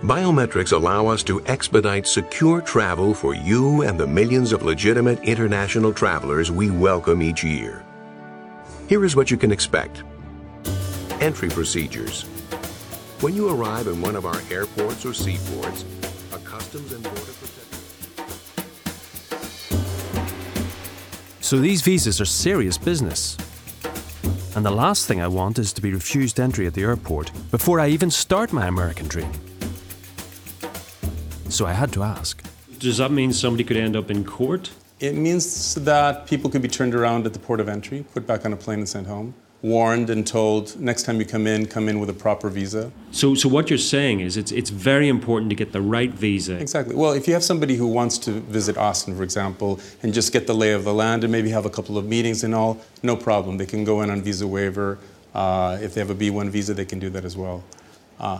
Biometrics 0.03 0.71
allow 0.71 1.07
us 1.07 1.23
to 1.23 1.45
expedite 1.45 2.07
secure 2.07 2.61
travel 2.61 3.13
for 3.13 3.35
you 3.35 3.81
and 3.81 3.99
the 3.99 4.07
millions 4.07 4.53
of 4.53 4.63
legitimate 4.63 5.21
international 5.25 5.91
travelers 5.91 6.49
we 6.49 6.71
welcome 6.71 7.21
each 7.21 7.43
year. 7.43 7.83
Here 8.87 9.03
is 9.03 9.13
what 9.13 9.29
you 9.29 9.35
can 9.35 9.51
expect. 9.51 10.03
Entry 11.19 11.49
procedures. 11.49 12.23
When 13.19 13.35
you 13.35 13.49
arrive 13.49 13.87
in 13.87 13.99
one 13.99 14.15
of 14.15 14.25
our 14.25 14.41
airports 14.49 15.05
or 15.05 15.13
seaports, 15.13 15.83
a 16.31 16.39
Customs 16.39 16.93
and 16.93 17.03
Border 17.03 17.19
Protection 17.19 17.76
So 21.47 21.57
these 21.57 21.81
visas 21.81 22.19
are 22.19 22.25
serious 22.25 22.77
business. 22.77 23.37
And 24.57 24.65
the 24.65 24.69
last 24.69 25.07
thing 25.07 25.21
I 25.21 25.29
want 25.29 25.57
is 25.59 25.71
to 25.71 25.81
be 25.81 25.93
refused 25.93 26.41
entry 26.41 26.67
at 26.67 26.73
the 26.73 26.81
airport 26.81 27.31
before 27.51 27.79
I 27.79 27.87
even 27.87 28.11
start 28.11 28.51
my 28.51 28.67
American 28.67 29.07
dream. 29.07 29.31
So 31.47 31.65
I 31.65 31.71
had 31.71 31.93
to 31.93 32.03
ask. 32.03 32.43
Does 32.79 32.97
that 32.97 33.11
mean 33.11 33.31
somebody 33.31 33.63
could 33.63 33.77
end 33.77 33.95
up 33.95 34.11
in 34.11 34.25
court? 34.25 34.71
It 34.99 35.15
means 35.15 35.75
that 35.75 36.27
people 36.27 36.49
could 36.49 36.61
be 36.61 36.67
turned 36.67 36.93
around 36.93 37.25
at 37.25 37.31
the 37.31 37.39
port 37.39 37.61
of 37.61 37.69
entry, 37.69 38.03
put 38.13 38.27
back 38.27 38.43
on 38.43 38.51
a 38.51 38.57
plane, 38.57 38.79
and 38.79 38.89
sent 38.89 39.07
home. 39.07 39.33
Warned 39.61 40.09
and 40.09 40.25
told 40.25 40.79
next 40.79 41.03
time 41.03 41.19
you 41.19 41.25
come 41.25 41.47
in, 41.47 41.65
come 41.65 41.89
in 41.89 41.99
with 41.99 42.09
a 42.09 42.13
proper 42.13 42.49
visa. 42.49 42.91
So, 43.11 43.33
so 43.33 43.49
what 43.49 43.69
you're 43.69 43.79
saying 43.79 44.19
is 44.19 44.37
it's, 44.37 44.51
it's 44.51 44.69
very 44.69 45.07
important 45.07 45.49
to 45.49 45.55
get 45.55 45.71
the 45.71 45.81
right 45.81 46.11
visa. 46.11 46.59
Exactly. 46.59 46.95
Well, 46.95 47.13
if 47.13 47.27
you 47.27 47.33
have 47.33 47.43
somebody 47.43 47.75
who 47.75 47.87
wants 47.87 48.19
to 48.19 48.31
visit 48.31 48.77
Austin, 48.77 49.15
for 49.15 49.23
example, 49.23 49.79
and 50.03 50.13
just 50.13 50.31
get 50.31 50.45
the 50.45 50.53
lay 50.53 50.73
of 50.73 50.83
the 50.83 50.93
land 50.93 51.23
and 51.23 51.31
maybe 51.31 51.49
have 51.49 51.65
a 51.65 51.71
couple 51.71 51.97
of 51.97 52.05
meetings 52.05 52.43
and 52.43 52.53
all, 52.53 52.79
no 53.01 53.15
problem. 53.15 53.57
They 53.57 53.65
can 53.65 53.83
go 53.83 54.01
in 54.01 54.11
on 54.11 54.21
visa 54.21 54.47
waiver. 54.47 54.99
Uh, 55.33 55.77
if 55.81 55.93
they 55.93 56.01
have 56.01 56.11
a 56.11 56.15
B1 56.15 56.49
visa, 56.49 56.73
they 56.73 56.85
can 56.85 56.99
do 56.99 57.09
that 57.09 57.25
as 57.25 57.35
well. 57.35 57.63
Uh, 58.19 58.39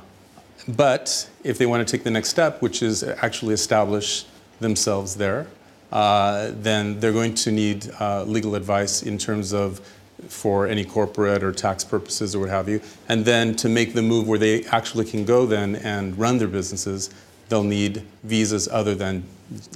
but 0.67 1.29
if 1.43 1.57
they 1.57 1.65
want 1.65 1.87
to 1.87 1.91
take 1.91 2.03
the 2.03 2.11
next 2.11 2.29
step, 2.29 2.61
which 2.61 2.83
is 2.83 3.03
actually 3.03 3.53
establish 3.53 4.25
themselves 4.59 5.15
there, 5.15 5.47
uh, 5.91 6.51
then 6.53 6.99
they're 6.99 7.13
going 7.13 7.33
to 7.33 7.51
need 7.51 7.89
uh, 7.99 8.23
legal 8.23 8.55
advice 8.55 9.03
in 9.03 9.17
terms 9.17 9.53
of 9.53 9.79
for 10.27 10.67
any 10.67 10.83
corporate 10.83 11.43
or 11.43 11.51
tax 11.51 11.83
purposes 11.83 12.35
or 12.35 12.39
what 12.39 12.49
have 12.49 12.67
you. 12.67 12.81
And 13.07 13.25
then 13.25 13.55
to 13.57 13.69
make 13.69 13.93
the 13.93 14.01
move 14.01 14.27
where 14.27 14.39
they 14.39 14.63
actually 14.65 15.05
can 15.05 15.25
go 15.25 15.45
then 15.45 15.75
and 15.75 16.17
run 16.17 16.37
their 16.37 16.47
businesses, 16.47 17.09
they'll 17.49 17.63
need 17.63 18.03
visas 18.23 18.67
other 18.67 18.95
than 18.95 19.23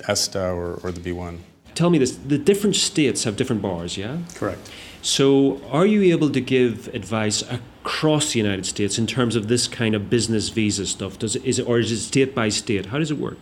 ESTA 0.08 0.50
or, 0.52 0.80
or 0.84 0.92
the 0.92 1.00
B1. 1.00 1.40
Tell 1.76 1.90
me 1.90 1.98
this 1.98 2.16
the 2.18 2.38
different 2.38 2.76
states 2.76 3.24
have 3.24 3.38
different 3.38 3.62
bars, 3.62 3.98
yeah? 3.98 4.18
Correct. 4.36 4.70
So, 5.02 5.62
are 5.72 5.86
you 5.86 6.04
able 6.14 6.30
to 6.30 6.42
give 6.42 6.88
advice 6.90 7.42
across 7.42 8.34
the 8.34 8.40
United 8.40 8.68
States 8.68 9.00
in 9.00 9.08
terms 9.08 9.36
of 9.36 9.48
this 9.48 9.68
kind 9.68 9.96
of 9.96 10.10
business 10.10 10.50
visa 10.50 10.86
stuff? 10.86 11.18
Does 11.18 11.36
it, 11.36 11.44
is 11.44 11.58
it, 11.58 11.68
or 11.68 11.80
is 11.80 11.92
it 11.92 11.98
state 11.98 12.36
by 12.36 12.50
state? 12.50 12.88
How 12.88 13.00
does 13.00 13.10
it 13.10 13.18
work? 13.18 13.38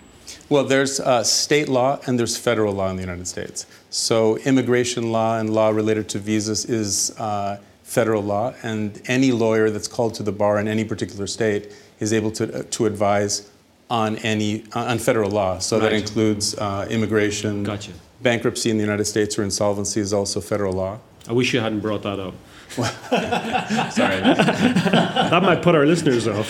Well, 0.50 0.64
there's 0.64 1.00
uh, 1.00 1.24
state 1.24 1.70
law 1.70 2.00
and 2.06 2.20
there's 2.20 2.38
federal 2.38 2.74
law 2.74 2.90
in 2.90 2.96
the 2.96 3.02
United 3.02 3.28
States. 3.28 3.66
So, 3.90 4.38
immigration 4.38 5.12
law 5.12 5.40
and 5.40 5.50
law 5.50 5.70
related 5.70 6.10
to 6.10 6.20
visas 6.20 6.66
is 6.66 7.18
uh, 7.20 7.60
federal 7.84 8.22
law, 8.22 8.54
and 8.62 9.02
any 9.06 9.32
lawyer 9.32 9.70
that's 9.70 9.88
called 9.88 10.14
to 10.16 10.24
the 10.24 10.32
bar 10.32 10.60
in 10.60 10.68
any 10.68 10.84
particular 10.84 11.28
state 11.28 11.74
is 12.00 12.14
able 12.14 12.32
to, 12.32 12.60
uh, 12.60 12.64
to 12.72 12.86
advise 12.86 13.50
on 13.90 14.18
any 14.18 14.64
on 14.74 15.00
federal 15.00 15.32
law. 15.32 15.58
So 15.58 15.80
that 15.80 15.94
includes 15.94 16.56
uh, 16.56 16.88
immigration, 16.90 17.64
gotcha. 17.64 17.92
bankruptcy 18.22 18.70
in 18.70 18.78
the 18.78 18.84
United 18.84 19.06
States 19.06 19.40
or 19.40 19.44
insolvency 19.44 20.00
is 20.00 20.14
also 20.14 20.40
federal 20.40 20.74
law. 20.74 21.00
I 21.28 21.34
wish 21.34 21.54
you 21.54 21.60
hadn't 21.60 21.82
brought 21.82 22.04
that 22.04 22.20
up. 22.20 22.34
Sorry. 22.70 24.20
that 24.22 25.40
might 25.42 25.62
put 25.62 25.76
our 25.76 25.86
listeners 25.86 26.28
off. 26.28 26.50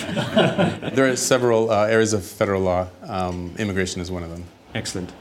there 0.94 1.10
are 1.10 1.16
several 1.16 1.70
uh, 1.70 1.86
areas 1.86 2.12
of 2.12 2.24
federal 2.24 2.60
law. 2.62 2.88
Um, 3.04 3.54
immigration 3.58 4.00
is 4.00 4.10
one 4.10 4.22
of 4.22 4.30
them. 4.30 4.44
Excellent. 4.74 5.12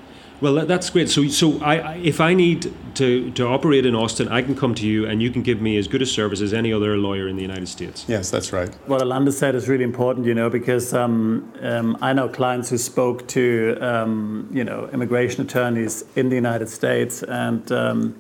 Well, 0.42 0.66
that's 0.66 0.90
great. 0.90 1.10
So, 1.10 1.28
so 1.28 1.62
I, 1.62 1.96
if 1.98 2.22
I 2.22 2.34
need 2.34 2.74
to, 2.96 3.30
to 3.32 3.46
operate 3.46 3.86
in 3.86 3.94
Austin, 3.94 4.30
I 4.30 4.42
can 4.42 4.56
come 4.56 4.74
to 4.76 4.88
you 4.88 5.06
and 5.06 5.22
you 5.22 5.32
can 5.32 5.42
give 5.42 5.62
me 5.62 5.78
as 5.78 5.88
good 5.88 6.02
a 6.02 6.06
service 6.06 6.40
as 6.40 6.54
any 6.54 6.72
other 6.72 6.98
lawyer 6.98 7.28
in 7.28 7.36
the 7.36 7.42
United 7.42 7.68
States. 7.68 8.06
Yes, 8.08 8.32
that's 8.32 8.54
right. 8.54 8.74
What 8.88 9.02
Orlando 9.02 9.32
said 9.32 9.54
is 9.56 9.68
really 9.68 9.84
important, 9.84 10.26
you 10.26 10.34
know, 10.34 10.50
because 10.50 10.94
um, 10.94 11.52
um, 11.62 11.98
I 12.02 12.14
know 12.14 12.30
clients 12.30 12.70
who 12.70 12.78
spoke 12.78 13.28
to, 13.30 13.78
um, 13.82 14.50
you 14.52 14.64
know, 14.64 14.90
immigration 14.94 15.42
attorneys 15.42 16.06
in 16.16 16.30
the 16.30 16.36
United 16.36 16.70
States, 16.70 17.22
and 17.24 17.70
um, 17.74 18.16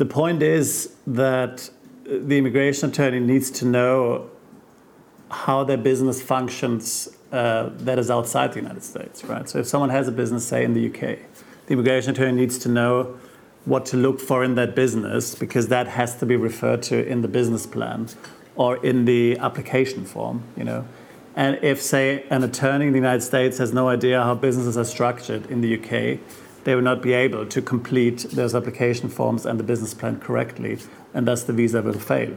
the 0.00 0.06
point 0.06 0.42
is 0.42 0.96
that 1.06 1.68
the 2.06 2.38
immigration 2.38 2.88
attorney 2.88 3.20
needs 3.20 3.50
to 3.50 3.66
know 3.66 4.30
how 5.30 5.62
their 5.62 5.76
business 5.76 6.22
functions 6.22 7.06
uh, 7.32 7.68
that 7.74 7.98
is 7.98 8.10
outside 8.10 8.54
the 8.54 8.60
United 8.60 8.82
States, 8.82 9.22
right? 9.24 9.46
So 9.46 9.58
if 9.58 9.66
someone 9.66 9.90
has 9.90 10.08
a 10.08 10.12
business, 10.12 10.46
say 10.46 10.64
in 10.64 10.72
the 10.72 10.88
UK, 10.88 11.18
the 11.66 11.72
immigration 11.74 12.12
attorney 12.12 12.32
needs 12.32 12.56
to 12.60 12.70
know 12.70 13.18
what 13.66 13.84
to 13.86 13.98
look 13.98 14.20
for 14.20 14.42
in 14.42 14.54
that 14.54 14.74
business 14.74 15.34
because 15.34 15.68
that 15.68 15.86
has 15.86 16.16
to 16.16 16.24
be 16.24 16.34
referred 16.34 16.82
to 16.84 17.06
in 17.06 17.20
the 17.20 17.28
business 17.28 17.66
plan 17.66 18.08
or 18.56 18.82
in 18.82 19.04
the 19.04 19.36
application 19.36 20.06
form, 20.06 20.44
you 20.56 20.64
know. 20.64 20.86
And 21.36 21.58
if, 21.62 21.80
say, 21.82 22.24
an 22.30 22.42
attorney 22.42 22.86
in 22.86 22.94
the 22.94 22.98
United 22.98 23.20
States 23.20 23.58
has 23.58 23.74
no 23.74 23.90
idea 23.90 24.22
how 24.22 24.34
businesses 24.34 24.78
are 24.78 24.84
structured 24.84 25.44
in 25.50 25.60
the 25.60 25.78
UK, 25.78 26.20
they 26.64 26.74
will 26.74 26.82
not 26.82 27.02
be 27.02 27.12
able 27.12 27.46
to 27.46 27.62
complete 27.62 28.26
those 28.32 28.54
application 28.54 29.08
forms 29.08 29.46
and 29.46 29.58
the 29.58 29.64
business 29.64 29.94
plan 29.94 30.20
correctly, 30.20 30.78
and 31.14 31.26
thus 31.26 31.42
the 31.44 31.52
visa 31.52 31.82
will 31.82 31.98
fail. 31.98 32.36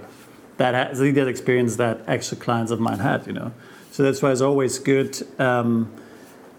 That 0.57 0.73
has, 0.73 1.01
I 1.01 1.05
think 1.05 1.15
that 1.15 1.27
experience 1.27 1.75
that 1.77 2.01
actual 2.07 2.37
clients 2.37 2.71
of 2.71 2.79
mine 2.79 2.99
had, 2.99 3.27
you 3.27 3.33
know. 3.33 3.51
So 3.91 4.03
that's 4.03 4.21
why 4.21 4.31
it's 4.31 4.41
always 4.41 4.79
good 4.79 5.21
um, 5.39 5.91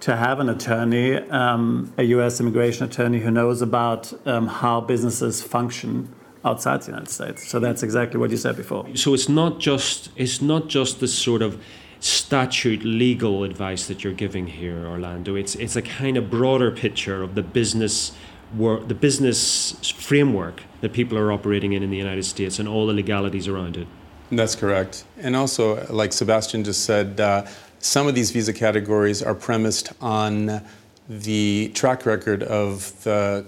to 0.01 0.17
have 0.17 0.41
an 0.41 0.49
attorney, 0.49 1.17
um, 1.31 1.93
a 1.97 2.03
U.S. 2.05 2.41
immigration 2.41 2.85
attorney 2.85 3.21
who 3.21 3.31
knows 3.31 3.63
about 3.63 4.13
um, 4.27 4.47
how 4.47 4.81
businesses 4.81 5.43
function 5.43 6.15
outside 6.45 6.83
the 6.83 6.89
United 6.89 7.09
States. 7.09 7.49
So 7.49 7.59
that's 7.59 7.83
exactly 7.83 8.21
what 8.21 8.31
you 8.31 8.37
said 8.37 8.57
before. 8.57 8.87
So 8.97 9.15
it's 9.15 9.29
not 9.29 9.59
just 9.59 10.11
it's 10.17 10.43
not 10.43 10.69
just 10.69 11.01
this 11.01 11.15
sort 11.15 11.43
of 11.43 11.63
statute 12.05 12.85
legal 12.85 13.45
advice 13.45 13.87
that 13.87 14.05
you're 14.05 14.13
giving 14.13 14.47
here, 14.47 14.87
Orlando. 14.87 15.37
It's 15.37 15.55
it's 15.55 15.75
a 15.75 15.81
kind 15.81 16.19
of 16.19 16.31
broader 16.31 16.71
picture 16.71 17.23
of 17.23 17.35
the 17.35 17.43
business 17.43 18.13
work, 18.55 18.89
the 18.89 18.95
business 18.95 19.73
framework 19.97 20.63
that 20.83 20.93
people 20.93 21.17
are 21.17 21.33
operating 21.33 21.73
in 21.73 21.83
in 21.83 21.91
the 21.91 21.97
United 21.97 22.25
States 22.25 22.59
and 22.59 22.69
all 22.69 22.87
the 22.87 22.93
legalities 22.93 23.49
around 23.49 23.79
it. 23.79 23.87
That's 24.31 24.55
correct. 24.55 25.05
And 25.19 25.35
also, 25.35 25.87
like 25.91 26.13
Sebastian 26.13 26.63
just 26.63 26.85
said, 26.85 27.21
uh, 27.21 27.47
some 27.79 28.07
of 28.07 28.15
these 28.15 28.31
visa 28.31 28.53
categories 28.53 29.23
are 29.23 29.35
premised 29.35 29.93
on 30.03 30.61
the 31.09 31.71
track 31.75 32.05
record 32.05 32.43
of 32.43 33.03
the 33.05 33.47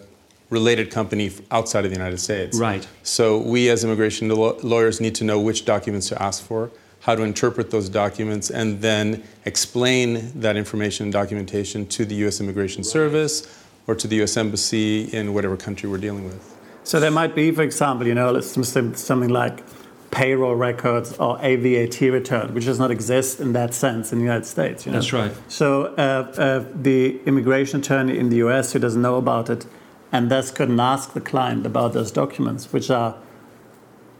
related 0.48 0.90
company 0.90 1.30
outside 1.50 1.84
of 1.84 1.90
the 1.90 1.96
United 1.96 2.20
States. 2.20 2.58
Right. 2.58 2.86
So 3.02 3.38
we 3.38 3.68
as 3.68 3.84
immigration 3.84 4.30
lawyers 4.30 4.98
need 4.98 5.14
to 5.16 5.24
know 5.24 5.40
which 5.40 5.66
documents 5.66 6.08
to 6.08 6.22
ask 6.22 6.42
for 6.42 6.70
how 7.06 7.14
to 7.14 7.22
interpret 7.22 7.70
those 7.70 7.88
documents, 7.88 8.50
and 8.50 8.80
then 8.82 9.22
explain 9.44 10.32
that 10.40 10.56
information 10.56 11.04
and 11.04 11.12
documentation 11.12 11.86
to 11.86 12.04
the 12.04 12.16
U.S. 12.16 12.40
Immigration 12.40 12.82
Service 12.82 13.64
or 13.86 13.94
to 13.94 14.08
the 14.08 14.16
U.S. 14.16 14.36
Embassy 14.36 15.04
in 15.12 15.32
whatever 15.32 15.56
country 15.56 15.88
we're 15.88 15.98
dealing 15.98 16.24
with. 16.24 16.56
So 16.82 16.98
there 16.98 17.12
might 17.12 17.36
be, 17.36 17.52
for 17.52 17.62
example, 17.62 18.08
you 18.08 18.14
know, 18.14 18.40
something 18.40 19.30
like 19.30 19.62
payroll 20.10 20.56
records 20.56 21.16
or 21.18 21.38
a 21.42 21.54
VAT 21.54 22.00
return, 22.00 22.52
which 22.52 22.64
does 22.64 22.80
not 22.80 22.90
exist 22.90 23.38
in 23.38 23.52
that 23.52 23.72
sense 23.72 24.12
in 24.12 24.18
the 24.18 24.24
United 24.24 24.46
States. 24.46 24.84
You 24.84 24.90
know? 24.90 24.98
That's 24.98 25.12
right. 25.12 25.32
So 25.46 25.94
uh, 25.94 26.32
uh, 26.36 26.64
the 26.74 27.20
immigration 27.24 27.80
attorney 27.80 28.18
in 28.18 28.30
the 28.30 28.38
US 28.38 28.72
who 28.72 28.80
doesn't 28.80 29.00
know 29.00 29.14
about 29.16 29.48
it 29.48 29.64
and 30.10 30.28
thus 30.28 30.50
couldn't 30.50 30.80
ask 30.80 31.12
the 31.12 31.20
client 31.20 31.66
about 31.66 31.92
those 31.92 32.10
documents, 32.10 32.72
which 32.72 32.90
are 32.90 33.16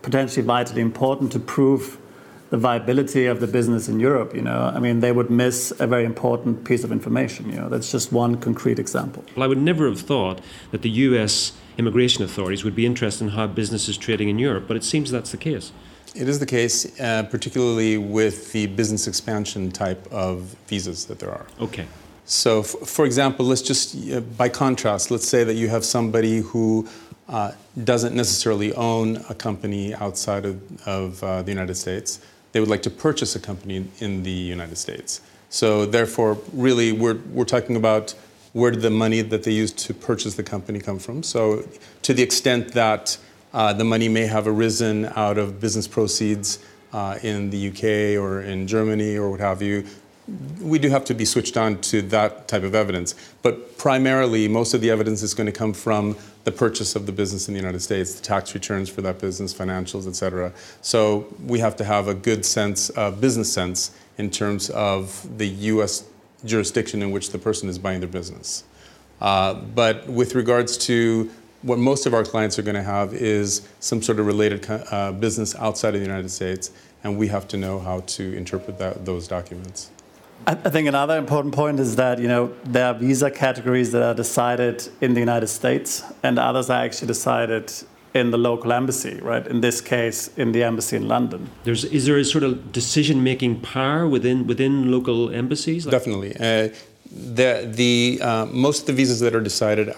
potentially 0.02 0.47
vitally 0.47 0.83
important 0.83 1.33
to 1.33 1.40
prove 1.40 1.99
the 2.50 2.56
viability 2.56 3.26
of 3.26 3.40
the 3.40 3.46
business 3.46 3.88
in 3.88 3.98
Europe, 3.98 4.34
you 4.34 4.42
know, 4.42 4.72
I 4.74 4.78
mean, 4.78 5.00
they 5.00 5.12
would 5.12 5.30
miss 5.30 5.72
a 5.80 5.86
very 5.86 6.04
important 6.04 6.64
piece 6.64 6.84
of 6.84 6.92
information. 6.92 7.50
You 7.50 7.56
know, 7.56 7.68
that's 7.68 7.90
just 7.90 8.12
one 8.12 8.36
concrete 8.36 8.78
example. 8.78 9.24
Well, 9.34 9.44
I 9.44 9.46
would 9.46 9.58
never 9.58 9.88
have 9.88 10.00
thought 10.00 10.40
that 10.70 10.82
the 10.82 10.90
U.S. 10.90 11.52
immigration 11.76 12.22
authorities 12.22 12.64
would 12.64 12.76
be 12.76 12.86
interested 12.86 13.24
in 13.24 13.30
how 13.30 13.46
business 13.48 13.88
is 13.88 13.96
trading 13.98 14.28
in 14.28 14.38
Europe, 14.38 14.64
but 14.68 14.76
it 14.76 14.84
seems 14.84 15.10
that's 15.10 15.32
the 15.32 15.36
case. 15.36 15.72
It 16.14 16.28
is 16.28 16.38
the 16.38 16.46
case, 16.46 16.98
uh, 17.00 17.24
particularly 17.24 17.98
with 17.98 18.52
the 18.52 18.66
business 18.68 19.06
expansion 19.06 19.70
type 19.70 20.06
of 20.12 20.56
visas 20.68 21.06
that 21.06 21.18
there 21.18 21.30
are. 21.30 21.46
Okay. 21.60 21.86
So, 22.24 22.60
f- 22.60 22.88
for 22.88 23.04
example, 23.04 23.44
let's 23.44 23.60
just, 23.62 23.94
uh, 24.10 24.20
by 24.20 24.48
contrast, 24.48 25.10
let's 25.10 25.28
say 25.28 25.44
that 25.44 25.54
you 25.54 25.68
have 25.68 25.84
somebody 25.84 26.38
who 26.38 26.88
uh, 27.28 27.52
doesn't 27.84 28.14
necessarily 28.14 28.72
own 28.74 29.16
a 29.28 29.34
company 29.34 29.94
outside 29.94 30.44
of, 30.44 30.86
of 30.86 31.22
uh, 31.22 31.42
the 31.42 31.50
United 31.50 31.74
States 31.74 32.20
they 32.56 32.60
would 32.60 32.70
like 32.70 32.80
to 32.80 32.90
purchase 32.90 33.36
a 33.36 33.38
company 33.38 33.86
in 33.98 34.22
the 34.22 34.30
United 34.30 34.78
States. 34.78 35.20
So 35.50 35.84
therefore, 35.84 36.38
really, 36.54 36.90
we're, 36.90 37.18
we're 37.34 37.44
talking 37.44 37.76
about 37.76 38.14
where 38.54 38.70
did 38.70 38.80
the 38.80 38.88
money 38.88 39.20
that 39.20 39.42
they 39.42 39.50
used 39.50 39.76
to 39.80 39.92
purchase 39.92 40.36
the 40.36 40.42
company 40.42 40.80
come 40.80 40.98
from. 40.98 41.22
So 41.22 41.68
to 42.00 42.14
the 42.14 42.22
extent 42.22 42.72
that 42.72 43.18
uh, 43.52 43.75
the 43.75 43.84
money 43.84 44.08
may 44.08 44.25
have 44.25 44.46
arisen 44.46 45.04
out 45.16 45.36
of 45.36 45.60
business 45.60 45.86
proceeds 45.86 46.58
uh, 46.94 47.18
in 47.22 47.50
the 47.50 47.68
UK 47.68 48.18
or 48.18 48.40
in 48.40 48.66
Germany 48.66 49.18
or 49.18 49.32
what 49.32 49.40
have 49.40 49.60
you, 49.60 49.84
we 50.61 50.78
do 50.78 50.88
have 50.90 51.04
to 51.04 51.14
be 51.14 51.25
switched 51.25 51.56
on 51.56 51.80
to 51.80 52.02
that 52.02 52.49
type 52.49 52.64
of 52.64 52.75
evidence. 52.75 53.14
But 53.42 53.78
primarily, 53.78 54.49
most 54.49 54.75
of 54.75 54.80
the 54.80 54.90
evidence 54.90 55.23
is 55.23 55.35
going 55.35 55.47
to 55.47 55.52
come 55.52 55.73
from 55.73 56.16
the 56.45 56.52
purchase 56.52 56.97
of 56.97 57.06
the 57.06 57.12
business 57.12 57.49
in 57.49 57.54
the 57.54 57.61
United 57.61 57.80
States, 57.80 58.14
the 58.14 58.23
tax 58.23 58.54
returns 58.54 58.88
for 58.88 59.02
that 59.02 59.21
business, 59.21 59.54
financials, 59.54 60.09
et 60.09 60.16
cetera. 60.16 60.52
So 60.83 61.33
we 61.45 61.61
have 61.61 61.76
to 61.76 61.85
have 61.85 62.09
a 62.09 62.14
good 62.14 62.45
sense, 62.45 62.90
uh, 62.97 63.11
business 63.12 63.52
sense, 63.52 63.92
in 64.18 64.30
terms 64.30 64.71
of 64.71 65.38
the 65.38 65.47
U.S. 65.47 66.04
jurisdiction 66.45 67.02
in 67.02 67.11
which 67.11 67.30
the 67.30 67.38
person 67.38 67.68
is 67.68 67.78
buying 67.78 68.00
their 68.00 68.09
business. 68.09 68.64
Uh, 69.21 69.54
but 69.54 70.09
with 70.09 70.35
regards 70.35 70.76
to 70.76 71.30
what 71.62 71.78
most 71.78 72.06
of 72.06 72.14
our 72.14 72.25
clients 72.25 72.59
are 72.59 72.62
going 72.62 72.76
to 72.76 72.83
have 72.83 73.14
is 73.14 73.66
some 73.80 74.02
sort 74.02 74.21
of 74.21 74.26
related 74.26 74.64
uh, 74.68 75.12
business 75.12 75.54
outside 75.56 75.95
of 75.95 76.00
the 76.00 76.06
United 76.06 76.30
States, 76.30 76.71
and 77.02 77.16
we 77.16 77.28
have 77.28 77.49
to 77.49 77.56
know 77.56 77.78
how 77.78 78.00
to 78.00 78.37
interpret 78.37 78.78
that, 78.78 79.04
those 79.04 79.26
documents. 79.26 79.90
I 80.49 80.55
think 80.71 80.87
another 80.87 81.19
important 81.19 81.55
point 81.55 81.81
is 81.81 81.97
that 81.97 82.19
you 82.19 82.28
know 82.28 82.55
there 82.64 82.87
are 82.87 82.95
visa 82.95 83.31
categories 83.31 83.90
that 83.93 84.02
are 84.02 84.14
decided 84.14 84.88
in 85.00 85.14
the 85.14 85.21
United 85.21 85.49
States, 85.49 86.05
and 86.23 86.38
others 86.38 86.71
are 86.71 86.85
actually 86.85 87.09
decided 87.09 87.73
in 88.14 88.31
the 88.31 88.38
local 88.38 88.73
embassy, 88.73 89.19
right? 89.21 89.47
In 89.47 89.61
this 89.61 89.81
case, 89.81 90.31
in 90.37 90.52
the 90.52 90.62
embassy 90.62 90.97
in 90.97 91.09
London. 91.09 91.50
There's 91.64 91.85
is 91.85 92.07
there 92.07 92.16
a 92.16 92.25
sort 92.25 92.45
of 92.45 92.73
decision 92.73 93.23
making 93.23 93.61
power 93.61 94.07
within 94.09 94.47
within 94.47 94.90
local 94.90 95.31
embassies? 95.31 95.85
Like- 95.87 95.93
Definitely. 95.93 96.37
Uh, 96.37 96.69
the 97.11 97.69
the 97.81 98.19
uh, 98.23 98.47
most 98.47 98.81
of 98.81 98.87
the 98.87 98.93
visas 98.93 99.21
that 99.21 99.35
are 99.35 99.40
decided 99.40 99.95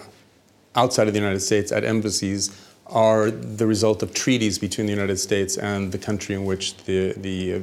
outside 0.75 1.07
of 1.07 1.13
the 1.13 1.19
United 1.19 1.41
States 1.41 1.71
at 1.71 1.83
embassies 1.83 2.49
are 2.87 3.29
the 3.29 3.67
result 3.67 4.01
of 4.01 4.13
treaties 4.13 4.57
between 4.57 4.87
the 4.87 4.93
United 4.93 5.17
States 5.17 5.57
and 5.57 5.91
the 5.91 5.97
country 5.97 6.33
in 6.35 6.45
which 6.45 6.75
the 6.85 7.13
the 7.13 7.55
uh, 7.55 7.59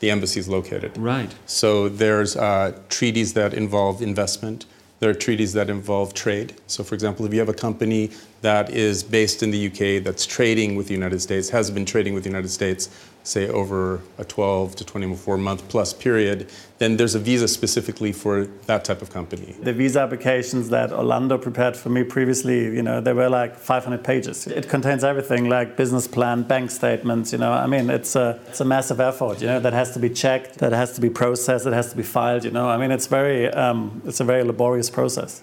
the 0.00 0.10
embassy 0.10 0.40
is 0.40 0.48
located. 0.48 0.96
Right. 0.96 1.34
So 1.46 1.88
there's 1.88 2.36
uh, 2.36 2.78
treaties 2.88 3.32
that 3.34 3.54
involve 3.54 4.02
investment. 4.02 4.66
There 5.00 5.10
are 5.10 5.14
treaties 5.14 5.52
that 5.52 5.68
involve 5.68 6.14
trade. 6.14 6.54
So, 6.66 6.82
for 6.82 6.94
example, 6.94 7.26
if 7.26 7.32
you 7.32 7.38
have 7.38 7.48
a 7.48 7.54
company 7.54 8.10
that 8.42 8.70
is 8.70 9.02
based 9.02 9.42
in 9.42 9.50
the 9.50 9.66
UK 9.66 10.02
that's 10.02 10.26
trading 10.26 10.76
with 10.76 10.88
the 10.88 10.94
United 10.94 11.20
States, 11.20 11.48
has 11.50 11.70
been 11.70 11.84
trading 11.84 12.14
with 12.14 12.22
the 12.22 12.30
United 12.30 12.48
States, 12.48 12.88
say 13.26 13.48
over 13.48 14.00
a 14.18 14.24
12 14.24 14.76
to 14.76 14.84
24 14.84 15.36
month 15.36 15.68
plus 15.68 15.92
period, 15.92 16.48
then 16.78 16.96
there's 16.96 17.14
a 17.14 17.18
visa 17.18 17.48
specifically 17.48 18.12
for 18.12 18.46
that 18.66 18.84
type 18.84 19.02
of 19.02 19.10
company. 19.10 19.56
The 19.62 19.72
visa 19.72 20.00
applications 20.00 20.68
that 20.68 20.92
Orlando 20.92 21.38
prepared 21.38 21.76
for 21.76 21.88
me 21.88 22.04
previously, 22.04 22.64
you 22.64 22.82
know, 22.82 23.00
they 23.00 23.12
were 23.12 23.28
like 23.28 23.56
500 23.56 24.04
pages. 24.04 24.46
It 24.46 24.68
contains 24.68 25.02
everything 25.02 25.48
like 25.48 25.76
business 25.76 26.06
plan, 26.06 26.42
bank 26.42 26.70
statements, 26.70 27.32
you 27.32 27.38
know. 27.38 27.52
I 27.52 27.66
mean, 27.66 27.90
it's 27.90 28.14
a, 28.14 28.38
it's 28.46 28.60
a 28.60 28.64
massive 28.64 29.00
effort, 29.00 29.40
you 29.40 29.46
know, 29.48 29.60
that 29.60 29.72
has 29.72 29.92
to 29.92 29.98
be 29.98 30.10
checked, 30.10 30.58
that 30.58 30.72
has 30.72 30.92
to 30.92 31.00
be 31.00 31.10
processed, 31.10 31.64
that 31.64 31.72
has 31.72 31.90
to 31.90 31.96
be 31.96 32.02
filed, 32.02 32.44
you 32.44 32.50
know. 32.50 32.68
I 32.68 32.76
mean, 32.76 32.90
it's 32.90 33.06
very, 33.06 33.48
um, 33.48 34.02
it's 34.04 34.20
a 34.20 34.24
very 34.24 34.44
laborious 34.44 34.90
process. 34.90 35.42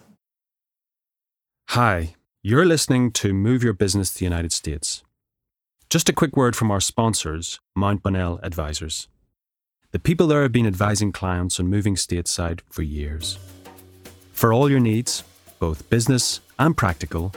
Hi, 1.69 2.13
you're 2.45 2.65
listening 2.65 3.09
to 3.09 3.33
Move 3.33 3.63
Your 3.63 3.71
Business 3.71 4.11
to 4.11 4.19
the 4.19 4.25
United 4.25 4.51
States. 4.51 5.01
Just 5.89 6.09
a 6.09 6.13
quick 6.13 6.35
word 6.35 6.57
from 6.57 6.71
our 6.71 6.81
sponsors, 6.81 7.61
Mount 7.73 8.03
Bonnell 8.03 8.37
Advisors. 8.43 9.07
The 9.91 9.99
people 9.99 10.27
there 10.27 10.41
have 10.41 10.51
been 10.51 10.67
advising 10.67 11.13
clients 11.13 11.57
on 11.57 11.67
moving 11.67 11.95
stateside 11.95 12.59
for 12.69 12.81
years. 12.81 13.39
For 14.33 14.51
all 14.51 14.69
your 14.69 14.81
needs, 14.81 15.23
both 15.57 15.89
business 15.89 16.41
and 16.59 16.75
practical, 16.75 17.31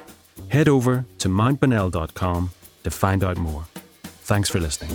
head 0.49 0.69
over 0.69 1.05
to 1.19 1.29
mountbonnell.com 1.29 2.51
to 2.83 2.91
find 2.91 3.23
out 3.23 3.37
more. 3.37 3.67
Thanks 4.03 4.49
for 4.49 4.59
listening. 4.59 4.91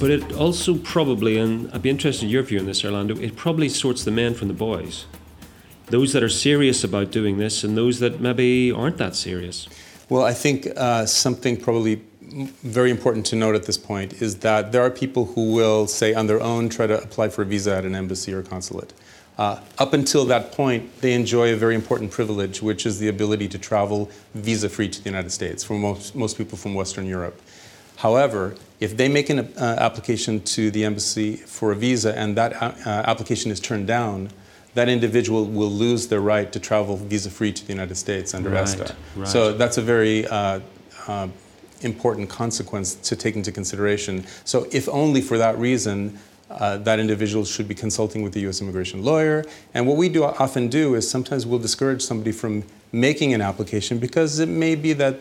But 0.00 0.10
it 0.10 0.32
also 0.32 0.74
probably, 0.78 1.38
and 1.38 1.70
I'd 1.70 1.82
be 1.82 1.90
interested 1.90 2.24
in 2.24 2.30
your 2.30 2.42
view 2.42 2.58
on 2.58 2.66
this, 2.66 2.84
Orlando, 2.84 3.16
it 3.16 3.36
probably 3.36 3.68
sorts 3.68 4.02
the 4.02 4.10
men 4.10 4.34
from 4.34 4.48
the 4.48 4.54
boys. 4.54 5.06
Those 5.90 6.12
that 6.12 6.22
are 6.22 6.28
serious 6.28 6.84
about 6.84 7.10
doing 7.10 7.38
this 7.38 7.64
and 7.64 7.76
those 7.76 7.98
that 8.00 8.20
maybe 8.20 8.70
aren't 8.72 8.98
that 8.98 9.16
serious. 9.16 9.68
Well, 10.08 10.22
I 10.22 10.34
think 10.34 10.68
uh, 10.76 11.06
something 11.06 11.56
probably 11.56 12.02
very 12.62 12.90
important 12.90 13.24
to 13.26 13.36
note 13.36 13.54
at 13.54 13.64
this 13.64 13.78
point 13.78 14.20
is 14.20 14.36
that 14.40 14.72
there 14.72 14.82
are 14.82 14.90
people 14.90 15.26
who 15.26 15.52
will 15.52 15.86
say 15.86 16.12
on 16.14 16.26
their 16.26 16.42
own 16.42 16.68
try 16.68 16.86
to 16.86 17.02
apply 17.02 17.30
for 17.30 17.42
a 17.42 17.44
visa 17.44 17.74
at 17.76 17.84
an 17.84 17.94
embassy 17.94 18.32
or 18.32 18.42
consulate. 18.42 18.92
Uh, 19.38 19.60
up 19.78 19.92
until 19.92 20.24
that 20.24 20.52
point, 20.52 21.00
they 21.00 21.12
enjoy 21.12 21.52
a 21.52 21.56
very 21.56 21.74
important 21.74 22.10
privilege, 22.10 22.60
which 22.60 22.84
is 22.84 22.98
the 22.98 23.08
ability 23.08 23.48
to 23.48 23.58
travel 23.58 24.10
visa 24.34 24.68
free 24.68 24.88
to 24.88 25.02
the 25.02 25.08
United 25.08 25.30
States 25.30 25.62
for 25.62 25.74
most, 25.74 26.14
most 26.14 26.36
people 26.36 26.58
from 26.58 26.74
Western 26.74 27.06
Europe. 27.06 27.40
However, 27.96 28.56
if 28.80 28.96
they 28.96 29.08
make 29.08 29.30
an 29.30 29.40
uh, 29.56 29.76
application 29.78 30.40
to 30.40 30.70
the 30.70 30.84
embassy 30.84 31.36
for 31.36 31.72
a 31.72 31.76
visa 31.76 32.16
and 32.18 32.36
that 32.36 32.52
uh, 32.62 32.70
application 32.86 33.50
is 33.50 33.60
turned 33.60 33.86
down, 33.86 34.30
that 34.78 34.88
individual 34.88 35.44
will 35.44 35.70
lose 35.70 36.06
their 36.06 36.20
right 36.20 36.52
to 36.52 36.60
travel 36.60 36.96
visa 36.96 37.30
free 37.30 37.52
to 37.52 37.66
the 37.66 37.72
United 37.72 37.96
States 37.96 38.32
under 38.32 38.50
Right, 38.50 38.62
ESTA. 38.62 38.94
right. 39.16 39.26
So 39.28 39.52
that's 39.52 39.76
a 39.76 39.82
very 39.82 40.24
uh, 40.28 40.60
uh, 41.08 41.26
important 41.80 42.28
consequence 42.28 42.94
to 42.94 43.16
take 43.16 43.34
into 43.34 43.50
consideration. 43.50 44.24
So, 44.44 44.68
if 44.70 44.88
only 44.88 45.20
for 45.20 45.36
that 45.36 45.58
reason, 45.58 46.16
uh, 46.48 46.76
that 46.78 47.00
individual 47.00 47.44
should 47.44 47.66
be 47.66 47.74
consulting 47.74 48.22
with 48.22 48.32
the 48.34 48.40
U.S. 48.46 48.60
immigration 48.60 49.02
lawyer. 49.02 49.44
And 49.74 49.84
what 49.88 49.96
we 49.96 50.08
do 50.08 50.22
often 50.22 50.68
do 50.68 50.94
is 50.94 51.10
sometimes 51.10 51.44
we'll 51.44 51.58
discourage 51.58 52.00
somebody 52.02 52.30
from 52.30 52.62
making 52.92 53.34
an 53.34 53.40
application 53.40 53.98
because 53.98 54.38
it 54.38 54.48
may 54.48 54.76
be 54.76 54.92
that 54.94 55.16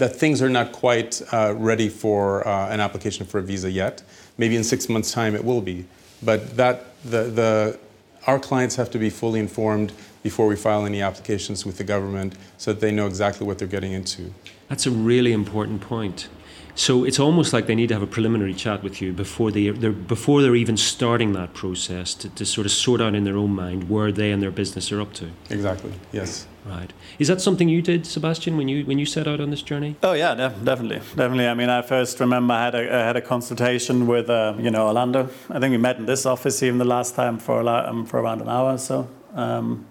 that 0.00 0.16
things 0.16 0.40
are 0.42 0.48
not 0.48 0.72
quite 0.72 1.22
uh, 1.32 1.54
ready 1.54 1.88
for 1.88 2.48
uh, 2.48 2.74
an 2.74 2.80
application 2.80 3.26
for 3.26 3.38
a 3.38 3.42
visa 3.42 3.70
yet. 3.70 4.02
Maybe 4.38 4.56
in 4.56 4.64
six 4.64 4.88
months' 4.88 5.12
time 5.12 5.34
it 5.36 5.44
will 5.44 5.60
be, 5.60 5.84
but 6.22 6.56
that 6.56 6.76
the 7.04 7.22
the 7.40 7.78
our 8.26 8.38
clients 8.38 8.76
have 8.76 8.90
to 8.90 8.98
be 8.98 9.10
fully 9.10 9.40
informed 9.40 9.92
before 10.22 10.46
we 10.46 10.56
file 10.56 10.84
any 10.84 11.00
applications 11.00 11.64
with 11.64 11.78
the 11.78 11.84
government 11.84 12.34
so 12.58 12.72
that 12.72 12.80
they 12.80 12.90
know 12.90 13.06
exactly 13.06 13.46
what 13.46 13.58
they're 13.58 13.68
getting 13.68 13.92
into. 13.92 14.32
That's 14.68 14.86
a 14.86 14.90
really 14.90 15.32
important 15.32 15.80
point. 15.80 16.28
So 16.76 17.04
it's 17.04 17.18
almost 17.18 17.54
like 17.54 17.66
they 17.66 17.74
need 17.74 17.88
to 17.88 17.94
have 17.94 18.02
a 18.02 18.06
preliminary 18.06 18.52
chat 18.52 18.82
with 18.82 19.00
you 19.00 19.12
before 19.12 19.50
they 19.50 19.70
they're, 19.70 19.92
before 19.92 20.42
they're 20.42 20.54
even 20.54 20.76
starting 20.76 21.32
that 21.32 21.54
process 21.54 22.14
to, 22.14 22.28
to 22.28 22.44
sort 22.44 22.66
of 22.66 22.72
sort 22.72 23.00
out 23.00 23.14
in 23.14 23.24
their 23.24 23.36
own 23.36 23.54
mind 23.54 23.88
where 23.88 24.12
they 24.12 24.30
and 24.30 24.42
their 24.42 24.50
business 24.50 24.92
are 24.92 25.00
up 25.00 25.14
to. 25.14 25.30
Exactly. 25.48 25.92
Yes. 26.12 26.46
Right. 26.66 26.92
Is 27.18 27.28
that 27.28 27.40
something 27.40 27.68
you 27.68 27.80
did, 27.80 28.06
Sebastian, 28.06 28.56
when 28.58 28.68
you 28.68 28.84
when 28.84 28.98
you 28.98 29.06
set 29.06 29.26
out 29.26 29.40
on 29.40 29.50
this 29.50 29.62
journey? 29.62 29.96
Oh 30.02 30.12
yeah, 30.12 30.34
def- 30.34 30.64
definitely, 30.64 30.98
definitely. 31.14 31.46
I 31.46 31.54
mean, 31.54 31.70
I 31.70 31.80
first 31.80 32.20
remember 32.20 32.52
I 32.54 32.64
had 32.64 32.74
a, 32.74 32.94
I 32.94 33.06
had 33.06 33.16
a 33.16 33.22
consultation 33.22 34.06
with 34.06 34.28
uh, 34.28 34.54
you 34.58 34.70
know 34.70 34.86
Orlando. 34.86 35.30
I 35.48 35.60
think 35.60 35.70
we 35.70 35.78
met 35.78 35.96
in 35.96 36.06
this 36.06 36.26
office 36.26 36.62
even 36.62 36.78
the 36.78 36.84
last 36.84 37.14
time 37.14 37.38
for 37.38 37.60
a 37.60 37.64
la- 37.64 37.88
um, 37.88 38.04
for 38.04 38.20
around 38.20 38.42
an 38.42 38.48
hour 38.48 38.72
or 38.74 38.78
so, 38.78 39.08
um, 39.34 39.86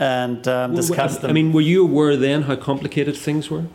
and 0.00 0.46
um, 0.48 0.74
discussed. 0.74 1.20
I 1.20 1.28
them. 1.28 1.34
mean, 1.34 1.52
were 1.52 1.60
you 1.60 1.84
aware 1.84 2.16
then 2.16 2.42
how 2.42 2.56
complicated 2.56 3.16
things 3.16 3.48
were? 3.48 3.66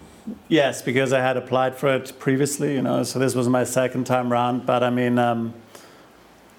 Yes, 0.48 0.82
because 0.82 1.14
I 1.14 1.20
had 1.20 1.38
applied 1.38 1.76
for 1.76 1.94
it 1.96 2.14
previously, 2.20 2.74
you 2.74 2.82
know, 2.82 3.04
so 3.04 3.20
this 3.20 3.36
was 3.36 3.48
my 3.48 3.64
second 3.64 4.06
time 4.06 4.32
round. 4.32 4.66
But 4.66 4.84
I 4.84 4.90
mean, 4.90 5.18
um, 5.18 5.54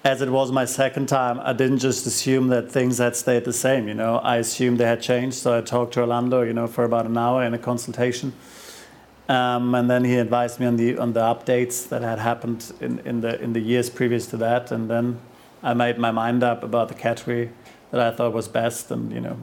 as 0.03 0.21
it 0.21 0.29
was 0.29 0.51
my 0.51 0.65
second 0.65 1.07
time, 1.07 1.39
I 1.43 1.53
didn't 1.53 1.77
just 1.77 2.05
assume 2.07 2.47
that 2.47 2.71
things 2.71 2.97
had 2.97 3.15
stayed 3.15 3.45
the 3.45 3.53
same, 3.53 3.87
you 3.87 3.93
know. 3.93 4.17
I 4.17 4.37
assumed 4.37 4.79
they 4.79 4.85
had 4.85 5.01
changed. 5.01 5.37
So 5.37 5.57
I 5.57 5.61
talked 5.61 5.93
to 5.93 6.01
Orlando, 6.01 6.41
you 6.41 6.53
know, 6.53 6.67
for 6.67 6.83
about 6.83 7.05
an 7.05 7.17
hour 7.17 7.43
in 7.43 7.53
a 7.53 7.59
consultation. 7.59 8.33
Um, 9.29 9.75
and 9.75 9.89
then 9.89 10.03
he 10.03 10.15
advised 10.15 10.59
me 10.59 10.65
on 10.65 10.75
the 10.75 10.97
on 10.97 11.13
the 11.13 11.21
updates 11.21 11.87
that 11.89 12.01
had 12.01 12.19
happened 12.19 12.73
in, 12.81 12.99
in 12.99 13.21
the 13.21 13.39
in 13.41 13.53
the 13.53 13.61
years 13.61 13.89
previous 13.89 14.25
to 14.27 14.37
that. 14.37 14.71
And 14.71 14.89
then 14.89 15.19
I 15.63 15.73
made 15.73 15.97
my 15.97 16.11
mind 16.11 16.43
up 16.43 16.63
about 16.63 16.89
the 16.89 16.95
category 16.95 17.51
that 17.91 18.01
I 18.01 18.15
thought 18.15 18.33
was 18.33 18.47
best, 18.47 18.89
and 18.91 19.11
you 19.11 19.21
know, 19.21 19.37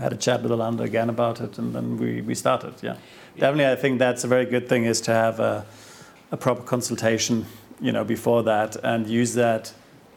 had 0.00 0.12
a 0.12 0.16
chat 0.16 0.42
with 0.42 0.50
Orlando 0.50 0.82
again 0.82 1.10
about 1.10 1.40
it, 1.40 1.58
and 1.58 1.74
then 1.74 1.98
we, 1.98 2.22
we 2.22 2.34
started. 2.34 2.74
Yeah, 2.82 2.96
definitely. 3.36 3.66
I 3.66 3.76
think 3.76 3.98
that's 3.98 4.24
a 4.24 4.28
very 4.28 4.46
good 4.46 4.68
thing 4.68 4.84
is 4.84 5.00
to 5.02 5.12
have 5.12 5.40
a, 5.40 5.66
a 6.30 6.36
proper 6.36 6.62
consultation, 6.62 7.44
you 7.80 7.92
know, 7.92 8.04
before 8.04 8.42
that, 8.44 8.76
and 8.82 9.06
use 9.06 9.34
that, 9.34 9.72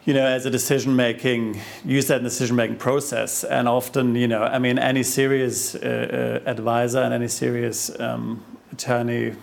you 0.05 0.13
know, 0.13 0.25
as 0.25 0.45
a 0.45 0.49
decision 0.49 0.95
making, 0.95 1.59
use 1.83 2.07
that 2.07 2.23
decision 2.23 2.55
making 2.55 2.77
process. 2.77 3.43
And 3.43 3.67
often, 3.67 4.15
you 4.15 4.27
know, 4.27 4.43
I 4.43 4.57
mean, 4.57 4.79
any 4.79 5.03
serious 5.03 5.75
uh, 5.75 6.41
uh, 6.45 6.49
advisor 6.49 6.99
and 6.99 7.13
any 7.13 7.27
serious 7.27 7.91
um, 7.99 8.43
attorney 8.71 9.35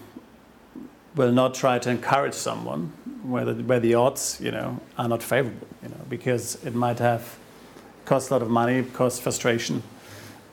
will 1.16 1.32
not 1.32 1.54
try 1.54 1.78
to 1.78 1.90
encourage 1.90 2.34
someone 2.34 2.92
where 3.22 3.44
the, 3.44 3.62
where 3.64 3.80
the 3.80 3.94
odds, 3.94 4.40
you 4.40 4.50
know, 4.50 4.80
are 4.96 5.08
not 5.08 5.22
favorable, 5.22 5.68
you 5.82 5.88
know, 5.88 6.00
because 6.08 6.62
it 6.64 6.74
might 6.74 6.98
have 6.98 7.38
cost 8.06 8.30
a 8.30 8.34
lot 8.34 8.42
of 8.42 8.48
money, 8.48 8.82
cause 8.82 9.20
frustration, 9.20 9.82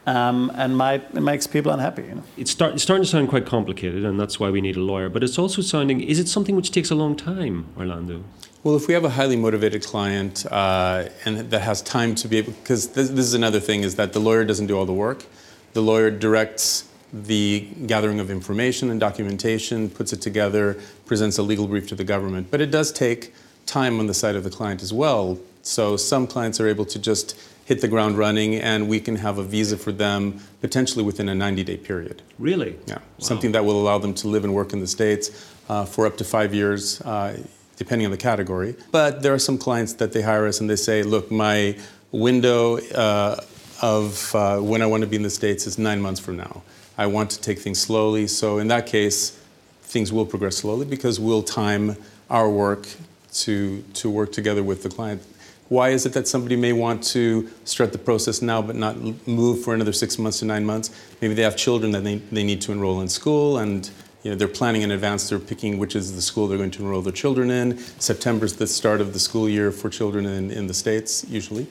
um, 0.08 0.52
and 0.56 0.76
might 0.76 1.04
it 1.14 1.22
makes 1.22 1.46
people 1.46 1.72
unhappy. 1.72 2.04
You 2.04 2.16
know. 2.16 2.24
It's, 2.38 2.50
start, 2.50 2.74
it's 2.74 2.84
starting 2.84 3.04
to 3.04 3.10
sound 3.10 3.30
quite 3.30 3.46
complicated, 3.46 4.04
and 4.06 4.20
that's 4.20 4.40
why 4.40 4.50
we 4.50 4.62
need 4.62 4.78
a 4.78 4.82
lawyer. 4.82 5.10
But 5.10 5.24
it's 5.24 5.38
also 5.38 5.62
sounding, 5.62 6.02
is 6.02 6.18
it 6.18 6.28
something 6.28 6.56
which 6.56 6.72
takes 6.72 6.90
a 6.90 6.96
long 6.96 7.16
time, 7.16 7.68
Orlando? 7.78 8.24
Well, 8.64 8.76
if 8.76 8.88
we 8.88 8.94
have 8.94 9.06
a 9.06 9.12
highly 9.12 9.36
motivated 9.36 9.84
client 9.84 10.46
uh, 10.52 11.10
and 11.26 11.52
that 11.52 11.62
has 11.62 11.82
time 11.82 12.16
to 12.16 12.28
be 12.28 12.38
able, 12.38 12.54
because 12.54 12.90
this, 12.90 13.10
this 13.10 13.26
is 13.26 13.34
another 13.34 13.60
thing, 13.60 13.84
is 13.84 13.96
that 13.96 14.14
the 14.14 14.20
lawyer 14.20 14.44
doesn't 14.46 14.68
do 14.68 14.78
all 14.78 14.86
the 14.86 14.94
work. 14.94 15.26
The 15.74 15.82
lawyer 15.82 16.10
directs 16.10 16.90
the 17.14 17.68
gathering 17.86 18.20
of 18.20 18.30
information 18.30 18.90
and 18.90 19.00
documentation, 19.00 19.90
puts 19.90 20.12
it 20.12 20.22
together, 20.22 20.78
presents 21.06 21.38
a 21.38 21.44
legal 21.44 21.68
brief 21.68 21.88
to 21.90 21.96
the 21.96 22.04
government. 22.04 22.48
But 22.50 22.62
it 22.62 22.72
does 22.72 22.92
take 22.92 23.34
time 23.66 24.00
on 24.00 24.08
the 24.08 24.14
side 24.14 24.36
of 24.36 24.44
the 24.44 24.50
client 24.50 24.82
as 24.82 24.92
well. 24.92 25.38
So 25.62 25.98
some 25.98 26.28
clients 26.28 26.60
are 26.60 26.68
able 26.68 26.86
to 26.86 27.00
just 27.00 27.38
hit 27.68 27.82
the 27.82 27.88
ground 27.88 28.18
running, 28.18 28.56
and 28.56 28.88
we 28.88 28.98
can 28.98 29.18
have 29.18 29.38
a 29.38 29.44
visa 29.44 29.76
for 29.76 29.92
them 29.92 30.40
potentially 30.62 31.04
within 31.04 31.28
a 31.28 31.34
90-day 31.34 31.76
period. 31.76 32.22
Really? 32.40 32.80
Yeah, 32.86 33.00
something 33.18 33.52
that 33.52 33.66
will 33.66 33.82
allow 33.82 33.98
them 33.98 34.14
to 34.14 34.30
live 34.30 34.46
and 34.46 34.54
work 34.54 34.72
in 34.72 34.80
the 34.80 34.88
States 34.88 35.54
uh, 35.68 35.84
for 35.84 36.06
up 36.06 36.16
to 36.16 36.24
five 36.24 36.54
years, 36.54 37.02
uh, 37.02 37.38
depending 37.76 38.06
on 38.06 38.12
the 38.12 38.18
category. 38.18 38.74
But 38.92 39.22
there 39.22 39.34
are 39.34 39.40
some 39.40 39.58
clients 39.58 39.92
that 39.96 40.14
they 40.14 40.22
hire 40.22 40.48
us 40.48 40.62
and 40.62 40.70
they 40.70 40.78
say, 40.78 41.04
look, 41.04 41.30
my 41.30 41.78
window 42.14 42.78
uh, 42.78 43.44
of 43.82 44.34
uh, 44.34 44.60
when 44.60 44.82
I 44.82 44.86
want 44.86 45.02
to 45.02 45.08
be 45.08 45.18
in 45.18 45.24
the 45.24 45.30
States 45.30 45.68
is 45.68 45.78
nine 45.78 46.02
months 46.02 46.22
from 46.22 46.38
now. 46.38 46.64
I 46.98 47.08
want 47.08 47.32
to 47.32 47.42
take 47.42 47.60
things 47.60 47.82
slowly. 47.82 48.28
So 48.28 48.60
in 48.60 48.70
that 48.70 48.88
case, 48.88 49.38
things 49.82 50.14
will 50.14 50.26
progress 50.26 50.56
slowly 50.56 50.86
because 50.86 51.20
we'll 51.20 51.44
time 51.44 51.98
our 52.30 52.50
work 52.50 52.88
to, 53.34 53.84
to 53.96 54.10
work 54.10 54.32
together 54.32 54.64
with 54.64 54.84
the 54.84 54.90
client. 54.90 55.22
Why 55.70 55.90
is 55.90 56.06
it 56.06 56.14
that 56.14 56.28
somebody 56.28 56.56
may 56.56 56.72
want 56.72 57.04
to 57.06 57.50
start 57.66 57.92
the 57.92 57.98
process 57.98 58.42
now 58.42 58.62
but 58.62 58.76
not 58.76 58.98
move 59.28 59.64
for 59.64 59.74
another 59.74 59.92
six 59.92 60.18
months 60.18 60.40
to 60.40 60.46
nine 60.46 60.66
months? 60.66 60.92
Maybe 61.22 61.34
they 61.34 61.44
have 61.44 61.58
children 61.58 61.92
that 61.92 62.04
they, 62.04 62.16
they 62.16 62.44
need 62.44 62.62
to 62.62 62.72
enroll 62.72 63.02
in 63.02 63.10
school 63.10 63.58
and 63.58 63.90
you 64.24 64.32
know, 64.32 64.38
they're 64.38 64.48
planning 64.48 64.82
in 64.82 64.92
advance, 64.92 65.30
they're 65.30 65.40
picking 65.40 65.78
which 65.78 65.96
is 65.96 66.16
the 66.16 66.22
school 66.22 66.48
they're 66.48 66.58
going 66.58 66.72
to 66.72 66.84
enroll 66.84 67.02
their 67.02 67.14
children 67.14 67.52
in. 67.52 67.78
September's 68.00 68.54
the 68.56 68.68
start 68.68 69.02
of 69.02 69.14
the 69.14 69.20
school 69.20 69.50
year 69.50 69.72
for 69.72 69.90
children 69.90 70.26
in, 70.26 70.52
in 70.52 70.68
the 70.68 70.74
States, 70.74 71.26
usually. 71.30 71.68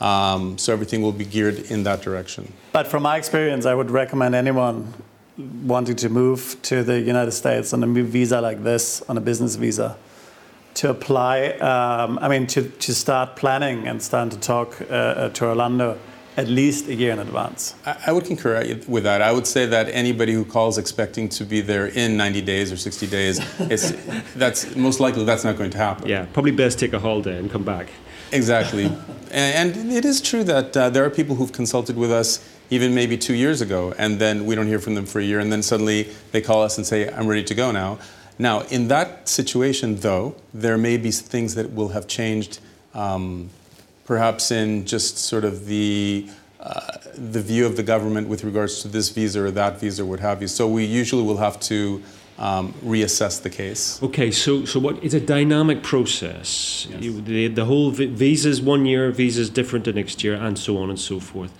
Um, 0.00 0.58
so 0.58 0.72
everything 0.72 1.00
will 1.00 1.12
be 1.12 1.24
geared 1.24 1.70
in 1.70 1.84
that 1.84 2.02
direction. 2.02 2.52
But 2.72 2.86
from 2.86 3.02
my 3.02 3.16
experience, 3.16 3.64
I 3.66 3.74
would 3.74 3.90
recommend 3.90 4.34
anyone 4.34 4.92
wanting 5.36 5.96
to 5.96 6.08
move 6.08 6.56
to 6.62 6.82
the 6.82 7.00
United 7.00 7.32
States 7.32 7.72
on 7.72 7.82
a 7.82 7.86
visa 7.86 8.40
like 8.40 8.62
this, 8.62 9.02
on 9.08 9.16
a 9.16 9.20
business 9.20 9.56
visa, 9.56 9.96
to 10.76 10.90
apply. 10.90 11.48
Um, 11.60 12.18
I 12.20 12.28
mean, 12.28 12.46
to, 12.48 12.68
to 12.68 12.94
start 12.94 13.36
planning 13.36 13.86
and 13.88 14.00
start 14.00 14.30
to 14.30 14.38
talk 14.38 14.80
uh, 14.80 14.84
uh, 14.84 15.28
to 15.30 15.46
Orlando 15.46 15.98
at 16.36 16.48
least 16.48 16.86
a 16.88 16.94
year 16.94 17.12
in 17.12 17.18
advance. 17.18 17.74
I, 17.86 17.96
I 18.08 18.12
would 18.12 18.26
concur 18.26 18.62
with 18.86 19.04
that. 19.04 19.22
I 19.22 19.32
would 19.32 19.46
say 19.46 19.64
that 19.66 19.88
anybody 19.88 20.34
who 20.34 20.44
calls 20.44 20.76
expecting 20.76 21.30
to 21.30 21.44
be 21.44 21.62
there 21.62 21.86
in 21.86 22.16
90 22.16 22.42
days 22.42 22.70
or 22.70 22.76
60 22.76 23.06
days, 23.06 23.40
it's, 23.58 23.92
that's 24.34 24.76
most 24.76 25.00
likely 25.00 25.24
that's 25.24 25.44
not 25.44 25.56
going 25.56 25.70
to 25.70 25.78
happen. 25.78 26.06
Yeah, 26.06 26.26
probably 26.32 26.52
best 26.52 26.78
take 26.78 26.92
a 26.92 26.98
holiday 26.98 27.38
and 27.38 27.50
come 27.50 27.64
back. 27.64 27.88
Exactly. 28.32 28.84
and, 29.30 29.76
and 29.76 29.92
it 29.92 30.04
is 30.04 30.20
true 30.20 30.44
that 30.44 30.76
uh, 30.76 30.90
there 30.90 31.04
are 31.04 31.10
people 31.10 31.36
who've 31.36 31.52
consulted 31.52 31.96
with 31.96 32.12
us 32.12 32.46
even 32.68 32.94
maybe 32.94 33.16
two 33.16 33.34
years 33.34 33.60
ago, 33.62 33.94
and 33.96 34.18
then 34.18 34.44
we 34.44 34.54
don't 34.54 34.66
hear 34.66 34.80
from 34.80 34.94
them 34.94 35.06
for 35.06 35.20
a 35.20 35.24
year, 35.24 35.38
and 35.38 35.52
then 35.52 35.62
suddenly 35.62 36.08
they 36.32 36.40
call 36.40 36.62
us 36.62 36.76
and 36.76 36.86
say, 36.86 37.08
I'm 37.08 37.28
ready 37.28 37.44
to 37.44 37.54
go 37.54 37.70
now. 37.70 37.98
Now, 38.38 38.60
in 38.62 38.88
that 38.88 39.28
situation, 39.28 39.96
though, 39.96 40.34
there 40.52 40.76
may 40.76 40.96
be 40.96 41.10
things 41.10 41.54
that 41.54 41.72
will 41.72 41.88
have 41.88 42.06
changed, 42.06 42.60
um, 42.94 43.50
perhaps 44.04 44.50
in 44.50 44.84
just 44.84 45.18
sort 45.18 45.44
of 45.44 45.66
the 45.66 46.28
uh, 46.60 46.98
the 47.14 47.40
view 47.40 47.64
of 47.64 47.76
the 47.76 47.82
government 47.82 48.28
with 48.28 48.42
regards 48.44 48.82
to 48.82 48.88
this 48.88 49.08
visa 49.10 49.42
or 49.44 49.50
that 49.52 49.80
visa, 49.80 50.02
or 50.02 50.06
what 50.06 50.20
have 50.20 50.42
you. 50.42 50.48
So 50.48 50.66
we 50.68 50.84
usually 50.84 51.22
will 51.22 51.36
have 51.36 51.60
to 51.60 52.02
um, 52.38 52.74
reassess 52.84 53.40
the 53.40 53.50
case. 53.50 54.02
Okay, 54.02 54.30
so 54.30 54.64
so 54.64 54.80
what? 54.80 55.02
It's 55.02 55.14
a 55.14 55.20
dynamic 55.20 55.82
process. 55.82 56.86
You, 56.98 57.20
the 57.20 57.48
the 57.48 57.64
whole 57.64 57.90
vi- 57.90 58.06
visas 58.06 58.60
one 58.60 58.84
year, 58.84 59.10
visas 59.10 59.48
different 59.48 59.84
the 59.84 59.92
next 59.92 60.22
year, 60.22 60.34
and 60.34 60.58
so 60.58 60.76
on 60.76 60.90
and 60.90 60.98
so 60.98 61.20
forth. 61.20 61.52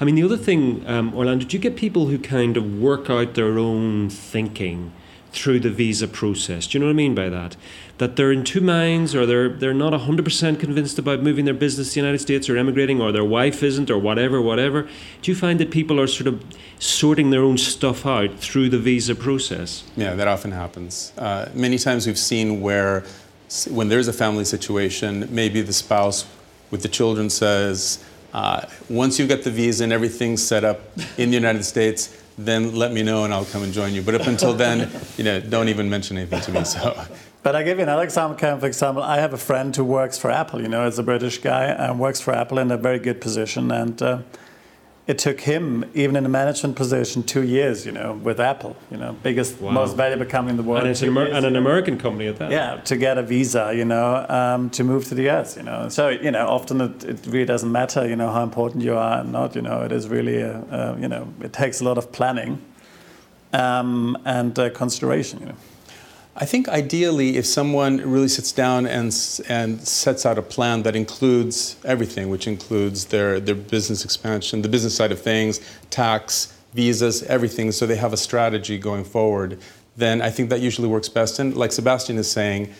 I 0.00 0.04
mean, 0.04 0.16
the 0.16 0.24
other 0.24 0.36
thing, 0.36 0.84
um, 0.88 1.14
Orlando, 1.14 1.44
do 1.44 1.56
you 1.56 1.60
get 1.60 1.76
people 1.76 2.06
who 2.06 2.18
kind 2.18 2.56
of 2.56 2.80
work 2.80 3.08
out 3.08 3.34
their 3.34 3.58
own 3.58 4.10
thinking 4.10 4.92
through 5.34 5.60
the 5.60 5.70
visa 5.70 6.06
process? 6.06 6.66
Do 6.66 6.78
you 6.78 6.80
know 6.80 6.86
what 6.86 6.92
I 6.92 6.96
mean 6.96 7.14
by 7.14 7.28
that? 7.28 7.56
That 7.98 8.16
they're 8.16 8.32
in 8.32 8.44
two 8.44 8.60
minds, 8.60 9.14
or 9.14 9.26
they're 9.26 9.48
they're 9.48 9.74
not 9.74 9.92
hundred 9.92 10.24
percent 10.24 10.60
convinced 10.60 10.98
about 10.98 11.22
moving 11.22 11.44
their 11.44 11.54
business 11.54 11.88
to 11.88 11.94
the 11.94 12.00
United 12.00 12.20
States 12.20 12.48
or 12.48 12.56
emigrating, 12.56 13.00
or 13.00 13.12
their 13.12 13.24
wife 13.24 13.62
isn't, 13.62 13.90
or 13.90 13.98
whatever, 13.98 14.40
whatever. 14.40 14.82
Do 15.22 15.30
you 15.30 15.34
find 15.34 15.60
that 15.60 15.70
people 15.70 16.00
are 16.00 16.06
sort 16.06 16.26
of 16.26 16.42
sorting 16.78 17.30
their 17.30 17.42
own 17.42 17.58
stuff 17.58 18.06
out 18.06 18.38
through 18.38 18.70
the 18.70 18.78
visa 18.78 19.14
process? 19.14 19.84
Yeah, 19.96 20.14
that 20.14 20.28
often 20.28 20.52
happens. 20.52 21.12
Uh, 21.18 21.48
many 21.54 21.78
times 21.78 22.06
we've 22.06 22.18
seen 22.18 22.60
where, 22.60 23.04
when 23.70 23.88
there's 23.88 24.08
a 24.08 24.12
family 24.12 24.44
situation, 24.44 25.28
maybe 25.30 25.62
the 25.62 25.72
spouse 25.72 26.26
with 26.70 26.82
the 26.82 26.88
children 26.88 27.30
says, 27.30 28.04
uh, 28.32 28.66
once 28.90 29.20
you 29.20 29.28
get 29.28 29.44
the 29.44 29.50
visa 29.50 29.84
and 29.84 29.92
everything's 29.92 30.42
set 30.42 30.64
up 30.64 30.80
in 31.16 31.30
the 31.30 31.36
United 31.36 31.64
States, 31.64 32.20
then 32.36 32.74
let 32.74 32.92
me 32.92 33.02
know 33.02 33.24
and 33.24 33.32
I'll 33.32 33.44
come 33.44 33.62
and 33.62 33.72
join 33.72 33.94
you. 33.94 34.02
But 34.02 34.14
up 34.16 34.26
until 34.26 34.54
then, 34.54 34.90
you 35.16 35.24
know, 35.24 35.40
don't 35.40 35.68
even 35.68 35.88
mention 35.88 36.16
anything 36.18 36.40
to 36.40 36.52
me. 36.52 36.64
So, 36.64 37.00
But 37.44 37.54
I 37.54 37.62
give 37.62 37.76
you 37.76 37.82
another 37.82 38.04
example. 38.04 38.38
Kind 38.38 38.54
of 38.54 38.64
example, 38.64 39.02
I 39.02 39.18
have 39.18 39.34
a 39.34 39.38
friend 39.38 39.76
who 39.76 39.84
works 39.84 40.16
for 40.16 40.30
Apple. 40.30 40.62
You 40.62 40.68
know, 40.68 40.82
as 40.84 40.98
a 40.98 41.02
British 41.02 41.38
guy, 41.38 41.64
and 41.64 42.00
works 42.00 42.18
for 42.18 42.34
Apple 42.34 42.58
in 42.58 42.70
a 42.70 42.78
very 42.78 42.98
good 42.98 43.20
position. 43.20 43.70
And 43.70 44.00
uh, 44.00 44.18
it 45.06 45.18
took 45.18 45.40
him, 45.40 45.84
even 45.92 46.16
in 46.16 46.24
a 46.24 46.28
management 46.30 46.76
position, 46.76 47.22
two 47.22 47.42
years. 47.42 47.84
You 47.84 47.92
know, 47.92 48.14
with 48.14 48.40
Apple. 48.40 48.74
You 48.90 48.96
know, 48.96 49.12
biggest, 49.22 49.60
Wow. 49.60 49.72
most 49.72 49.96
valuable 49.96 50.24
company 50.24 50.50
in 50.52 50.56
the 50.56 50.62
world. 50.62 50.82
And 50.82 50.90
it's 50.90 51.02
an, 51.02 51.08
Amer- 51.08 51.24
years, 51.26 51.36
and 51.36 51.46
an. 51.46 51.56
American 51.56 51.98
company 51.98 52.26
at 52.28 52.36
that. 52.38 52.50
Yeah, 52.50 52.76
to 52.84 52.96
get 52.96 53.18
a 53.18 53.22
visa, 53.22 53.72
you 53.74 53.84
know, 53.84 54.24
um, 54.28 54.70
to 54.70 54.84
move 54.84 55.04
to 55.08 55.14
the 55.14 55.28
US, 55.30 55.56
you 55.56 55.62
know. 55.62 55.88
So, 55.88 56.08
you 56.08 56.30
know, 56.30 56.46
often 56.48 56.80
it, 56.80 57.04
it 57.04 57.26
really 57.26 57.44
doesn't 57.44 57.70
matter, 57.70 58.08
you 58.08 58.16
know, 58.16 58.30
how 58.32 58.42
important 58.42 58.82
you 58.82 58.94
are 58.96 59.20
and 59.20 59.30
not, 59.32 59.54
you 59.54 59.62
know. 59.62 59.82
It 59.82 59.92
is 59.92 60.08
really, 60.08 60.40
a, 60.40 60.58
uh, 60.70 60.96
you 60.98 61.08
know, 61.08 61.28
it 61.42 61.52
takes 61.52 61.80
a 61.80 61.84
lot 61.84 61.98
of 61.98 62.10
planning 62.12 62.62
um, 63.52 64.16
and 64.24 64.58
uh, 64.58 64.70
consideration, 64.70 65.40
you 65.40 65.46
know. 65.46 65.54
I 66.36 66.46
think 66.46 66.68
ideally, 66.68 67.36
if 67.36 67.46
someone 67.46 67.98
really 67.98 68.26
sits 68.26 68.50
down 68.50 68.86
and, 68.86 69.06
and 69.48 69.86
sets 69.86 70.26
out 70.26 70.36
a 70.36 70.42
plan 70.42 70.82
that 70.82 70.96
includes 70.96 71.76
everything, 71.84 72.28
which 72.28 72.48
includes 72.48 73.04
their, 73.06 73.38
their 73.38 73.54
business 73.54 74.04
expansion, 74.04 74.60
the 74.62 74.68
business 74.68 74.96
side 74.96 75.12
of 75.12 75.20
things, 75.20 75.60
tax, 75.90 76.58
visas, 76.74 77.22
everything, 77.24 77.70
so 77.70 77.86
they 77.86 77.96
have 77.96 78.12
a 78.12 78.16
strategy 78.16 78.78
going 78.78 79.04
forward, 79.04 79.60
then 79.96 80.20
I 80.20 80.30
think 80.30 80.50
that 80.50 80.60
usually 80.60 80.88
works 80.88 81.08
best. 81.08 81.38
And 81.38 81.56
like 81.56 81.70
Sebastian 81.70 82.18
is 82.18 82.28
saying, 82.28 82.74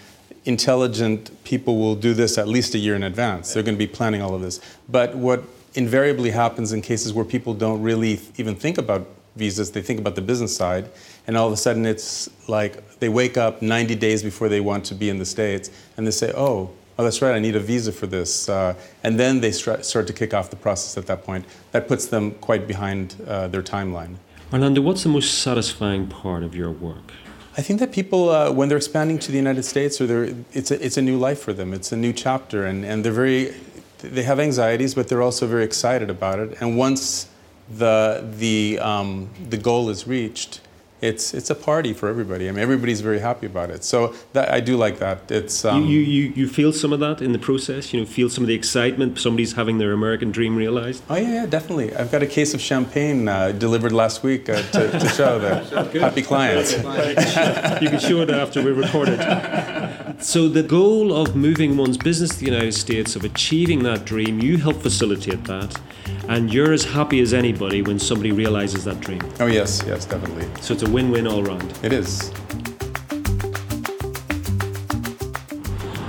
intelligent 0.44 1.30
people 1.44 1.78
will 1.78 1.94
do 1.94 2.12
this 2.12 2.38
at 2.38 2.48
least 2.48 2.74
a 2.74 2.78
year 2.78 2.96
in 2.96 3.04
advance. 3.04 3.54
They're 3.54 3.62
going 3.62 3.76
to 3.76 3.78
be 3.78 3.86
planning 3.86 4.20
all 4.20 4.34
of 4.34 4.42
this. 4.42 4.60
But 4.88 5.14
what 5.14 5.44
invariably 5.74 6.30
happens 6.30 6.72
in 6.72 6.82
cases 6.82 7.12
where 7.12 7.24
people 7.24 7.54
don't 7.54 7.82
really 7.82 8.20
even 8.36 8.56
think 8.56 8.78
about 8.78 9.06
visas, 9.36 9.72
they 9.72 9.82
think 9.82 10.00
about 10.00 10.14
the 10.14 10.22
business 10.22 10.56
side, 10.56 10.90
and 11.26 11.36
all 11.36 11.46
of 11.46 11.52
a 11.52 11.56
sudden 11.56 11.86
it's 11.86 12.28
like 12.48 12.98
they 12.98 13.08
wake 13.08 13.36
up 13.36 13.62
90 13.62 13.94
days 13.96 14.22
before 14.22 14.48
they 14.48 14.60
want 14.60 14.84
to 14.86 14.94
be 14.94 15.08
in 15.08 15.18
the 15.18 15.24
States, 15.24 15.70
and 15.96 16.06
they 16.06 16.10
say, 16.10 16.32
oh, 16.36 16.70
oh, 16.98 17.04
that's 17.04 17.20
right, 17.20 17.34
I 17.34 17.38
need 17.38 17.56
a 17.56 17.60
visa 17.60 17.92
for 17.92 18.06
this. 18.06 18.48
Uh, 18.48 18.74
and 19.02 19.18
then 19.18 19.40
they 19.40 19.50
start, 19.50 19.84
start 19.84 20.06
to 20.06 20.12
kick 20.12 20.32
off 20.32 20.50
the 20.50 20.56
process 20.56 20.96
at 20.96 21.06
that 21.06 21.24
point. 21.24 21.44
That 21.72 21.88
puts 21.88 22.06
them 22.06 22.32
quite 22.32 22.66
behind 22.66 23.16
uh, 23.26 23.48
their 23.48 23.62
timeline. 23.62 24.16
Orlando, 24.52 24.80
what's 24.80 25.02
the 25.02 25.08
most 25.08 25.40
satisfying 25.40 26.06
part 26.06 26.42
of 26.42 26.54
your 26.54 26.70
work? 26.70 27.12
I 27.56 27.62
think 27.62 27.80
that 27.80 27.92
people, 27.92 28.30
uh, 28.30 28.50
when 28.52 28.68
they're 28.68 28.78
expanding 28.78 29.18
to 29.20 29.30
the 29.30 29.38
United 29.38 29.64
States, 29.64 30.00
or 30.00 30.06
they're, 30.06 30.34
it's, 30.52 30.70
a, 30.70 30.84
it's 30.84 30.96
a 30.96 31.02
new 31.02 31.18
life 31.18 31.40
for 31.40 31.52
them. 31.52 31.72
It's 31.72 31.92
a 31.92 31.96
new 31.96 32.12
chapter, 32.12 32.66
and, 32.66 32.84
and 32.84 33.04
they're 33.04 33.12
very, 33.12 33.54
they 33.98 34.24
have 34.24 34.40
anxieties, 34.40 34.94
but 34.94 35.08
they're 35.08 35.22
also 35.22 35.46
very 35.46 35.64
excited 35.64 36.10
about 36.10 36.38
it. 36.38 36.60
And 36.60 36.76
once 36.76 37.28
the, 37.68 38.24
the, 38.38 38.78
um, 38.80 39.30
the 39.48 39.56
goal 39.56 39.88
is 39.88 40.06
reached, 40.06 40.60
it's, 41.00 41.34
it's 41.34 41.50
a 41.50 41.54
party 41.54 41.92
for 41.92 42.08
everybody. 42.08 42.48
I 42.48 42.52
mean, 42.52 42.60
everybody's 42.60 43.02
very 43.02 43.18
happy 43.18 43.44
about 43.46 43.68
it. 43.68 43.84
So 43.84 44.14
that, 44.32 44.50
I 44.50 44.60
do 44.60 44.76
like 44.76 45.00
that. 45.00 45.30
It's, 45.30 45.62
um, 45.64 45.84
you, 45.84 45.98
you, 45.98 46.32
you 46.34 46.48
feel 46.48 46.72
some 46.72 46.94
of 46.94 47.00
that 47.00 47.20
in 47.20 47.32
the 47.32 47.38
process? 47.38 47.92
You 47.92 48.00
know, 48.00 48.06
feel 48.06 48.30
some 48.30 48.42
of 48.42 48.48
the 48.48 48.54
excitement, 48.54 49.18
somebody's 49.18 49.52
having 49.52 49.76
their 49.76 49.92
American 49.92 50.30
dream 50.30 50.56
realized? 50.56 51.04
Oh 51.10 51.16
yeah, 51.16 51.34
yeah, 51.34 51.46
definitely. 51.46 51.94
I've 51.94 52.10
got 52.10 52.22
a 52.22 52.26
case 52.26 52.54
of 52.54 52.60
champagne 52.62 53.28
uh, 53.28 53.52
delivered 53.52 53.92
last 53.92 54.22
week 54.22 54.48
uh, 54.48 54.62
to, 54.72 54.98
to 54.98 55.08
show 55.18 55.38
the 55.38 56.00
happy 56.00 56.22
clients. 56.30 56.72
you 56.72 57.90
can 57.90 58.00
show 58.00 58.22
it 58.22 58.30
after 58.30 58.62
we 58.62 58.70
record 58.70 59.08
it. 59.10 60.22
So 60.22 60.48
the 60.48 60.62
goal 60.62 61.12
of 61.12 61.36
moving 61.36 61.76
one's 61.76 61.98
business 61.98 62.30
to 62.30 62.38
the 62.38 62.46
United 62.46 62.72
States, 62.72 63.14
of 63.14 63.24
achieving 63.24 63.82
that 63.82 64.06
dream, 64.06 64.40
you 64.40 64.56
help 64.56 64.80
facilitate 64.80 65.44
that, 65.44 65.78
and 66.28 66.52
you're 66.52 66.72
as 66.72 66.84
happy 66.84 67.20
as 67.20 67.34
anybody 67.34 67.82
when 67.82 67.98
somebody 67.98 68.32
realizes 68.32 68.84
that 68.84 69.00
dream. 69.00 69.20
Oh 69.40 69.46
yes, 69.46 69.82
yes, 69.86 70.04
definitely. 70.04 70.48
So 70.60 70.74
it's 70.74 70.82
a 70.82 70.90
win-win 70.90 71.26
all 71.26 71.42
round. 71.42 71.72
It 71.82 71.92
is. 71.92 72.32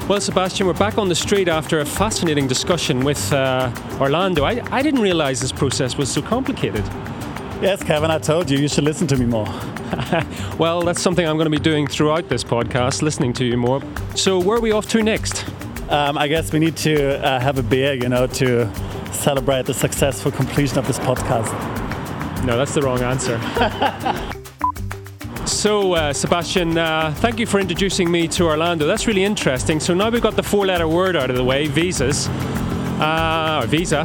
Well, 0.08 0.21
Sebastian, 0.21 0.67
we're 0.67 0.73
back 0.73 0.99
on 0.99 1.10
the 1.10 1.15
street 1.15 1.47
after 1.47 1.80
a 1.80 1.86
fascinating 1.86 2.47
discussion 2.47 3.04
with 3.04 3.34
uh, 3.34 3.71
Orlando. 3.99 4.43
I, 4.43 4.62
I 4.71 4.84
didn't 4.84 5.01
realize 5.01 5.41
this 5.41 5.51
process 5.51 5.97
was 5.97 6.12
so 6.12 6.21
complicated. 6.21 6.86
Yes, 7.60 7.82
Kevin, 7.82 8.12
I 8.12 8.19
told 8.19 8.49
you, 8.49 8.60
you 8.60 8.67
should 8.67 8.84
listen 8.84 9.08
to 9.08 9.17
me 9.17 9.25
more. 9.25 9.47
Well, 10.58 10.84
that's 10.84 11.01
something 11.01 11.28
I'm 11.28 11.36
going 11.36 11.51
to 11.51 11.58
be 11.58 11.62
doing 11.62 11.86
throughout 11.86 12.30
this 12.30 12.41
podcast, 12.41 13.01
listening 13.01 13.34
to 13.34 13.45
you 13.45 13.58
more. 13.58 13.82
So, 14.15 14.39
where 14.39 14.58
are 14.58 14.62
we 14.62 14.71
off 14.71 14.88
to 14.89 15.04
next? 15.04 15.43
Um, 15.89 16.17
I 16.17 16.30
guess 16.30 16.54
we 16.54 16.60
need 16.60 16.78
to 16.78 17.21
uh, 17.25 17.41
have 17.41 17.58
a 17.58 17.63
beer, 17.63 17.93
you 17.93 18.08
know, 18.08 18.25
to 18.25 18.71
celebrate 19.15 19.65
the 19.65 19.73
successful 19.73 20.32
completion 20.32 20.78
of 20.78 20.88
this 20.88 20.99
podcast. 20.99 21.51
No, 22.45 22.58
that's 22.58 22.73
the 22.73 22.82
wrong 22.82 23.01
answer. 23.01 23.39
so, 25.47 25.93
uh, 25.93 26.13
Sebastian, 26.13 26.78
uh, 26.78 27.13
thank 27.17 27.39
you 27.39 27.45
for 27.45 27.60
introducing 27.60 28.12
me 28.12 28.28
to 28.30 28.45
Orlando. 28.45 28.86
That's 28.86 29.08
really 29.08 29.23
interesting. 29.23 29.80
So 29.80 29.93
now 29.93 30.10
we've 30.10 30.21
got 30.21 30.36
the 30.36 30.43
four-letter 30.43 30.88
word 30.88 31.15
out 31.15 31.30
of 31.30 31.36
the 31.36 31.43
way, 31.43 31.67
visas, 31.67 32.28
uh, 32.99 33.62
or 33.63 33.67
visa. 33.67 34.01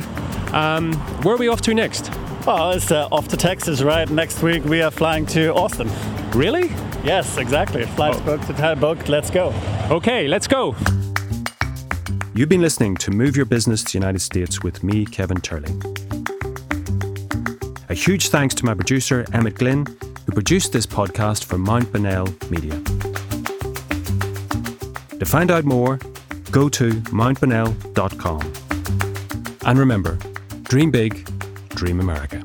Um, 0.53 0.95
where 1.23 1.35
are 1.35 1.39
we 1.39 1.49
off 1.49 1.61
to 1.63 1.75
next? 1.75 2.11
Well, 2.47 2.71
it's 2.71 2.91
uh, 2.91 3.09
off 3.13 3.29
to 3.29 3.37
Texas, 3.37 3.83
right? 3.83 4.09
Next 4.09 4.43
week 4.43 4.65
we 4.65 4.81
are 4.81 4.91
flying 4.91 5.27
to 5.27 5.53
Austin. 5.55 5.91
Really? 6.33 6.69
Yes, 7.05 7.37
exactly. 7.37 7.85
Flight's 7.85 8.21
booked, 8.21 8.45
hotel 8.45 8.75
booked. 8.77 9.09
Let's 9.09 9.31
go. 9.31 9.53
Okay, 9.91 10.27
let's 10.27 10.47
go. 10.47 10.75
You've 12.33 12.49
been 12.49 12.63
listening 12.63 12.97
to 12.99 13.11
Move 13.11 13.37
Your 13.37 13.45
Business 13.45 13.83
to 13.83 13.93
the 13.93 13.99
United 13.99 14.21
States 14.21 14.63
with 14.63 14.85
me, 14.85 15.05
Kevin 15.05 15.41
Turley. 15.41 15.75
A 17.89 17.95
huge 17.95 18.29
thanks 18.29 18.55
to 18.55 18.65
my 18.65 18.73
producer, 18.73 19.27
Emmett 19.33 19.57
Glynn, 19.57 19.85
who 20.27 20.33
produced 20.33 20.73
this 20.73 20.87
podcast 20.87 21.43
for 21.45 21.59
Mount 21.59 21.93
Bonnell 21.93 22.29
Media. 22.49 22.79
To 25.19 25.27
find 25.27 25.51
out 25.51 25.65
more, 25.65 25.99
go 26.53 26.69
to 26.69 26.93
mountbonnell.com. 27.11 28.53
And 29.67 29.79
remember, 29.79 30.17
dream 30.63 30.93
big, 30.93 31.29
dream 31.71 31.99
America. 31.99 32.43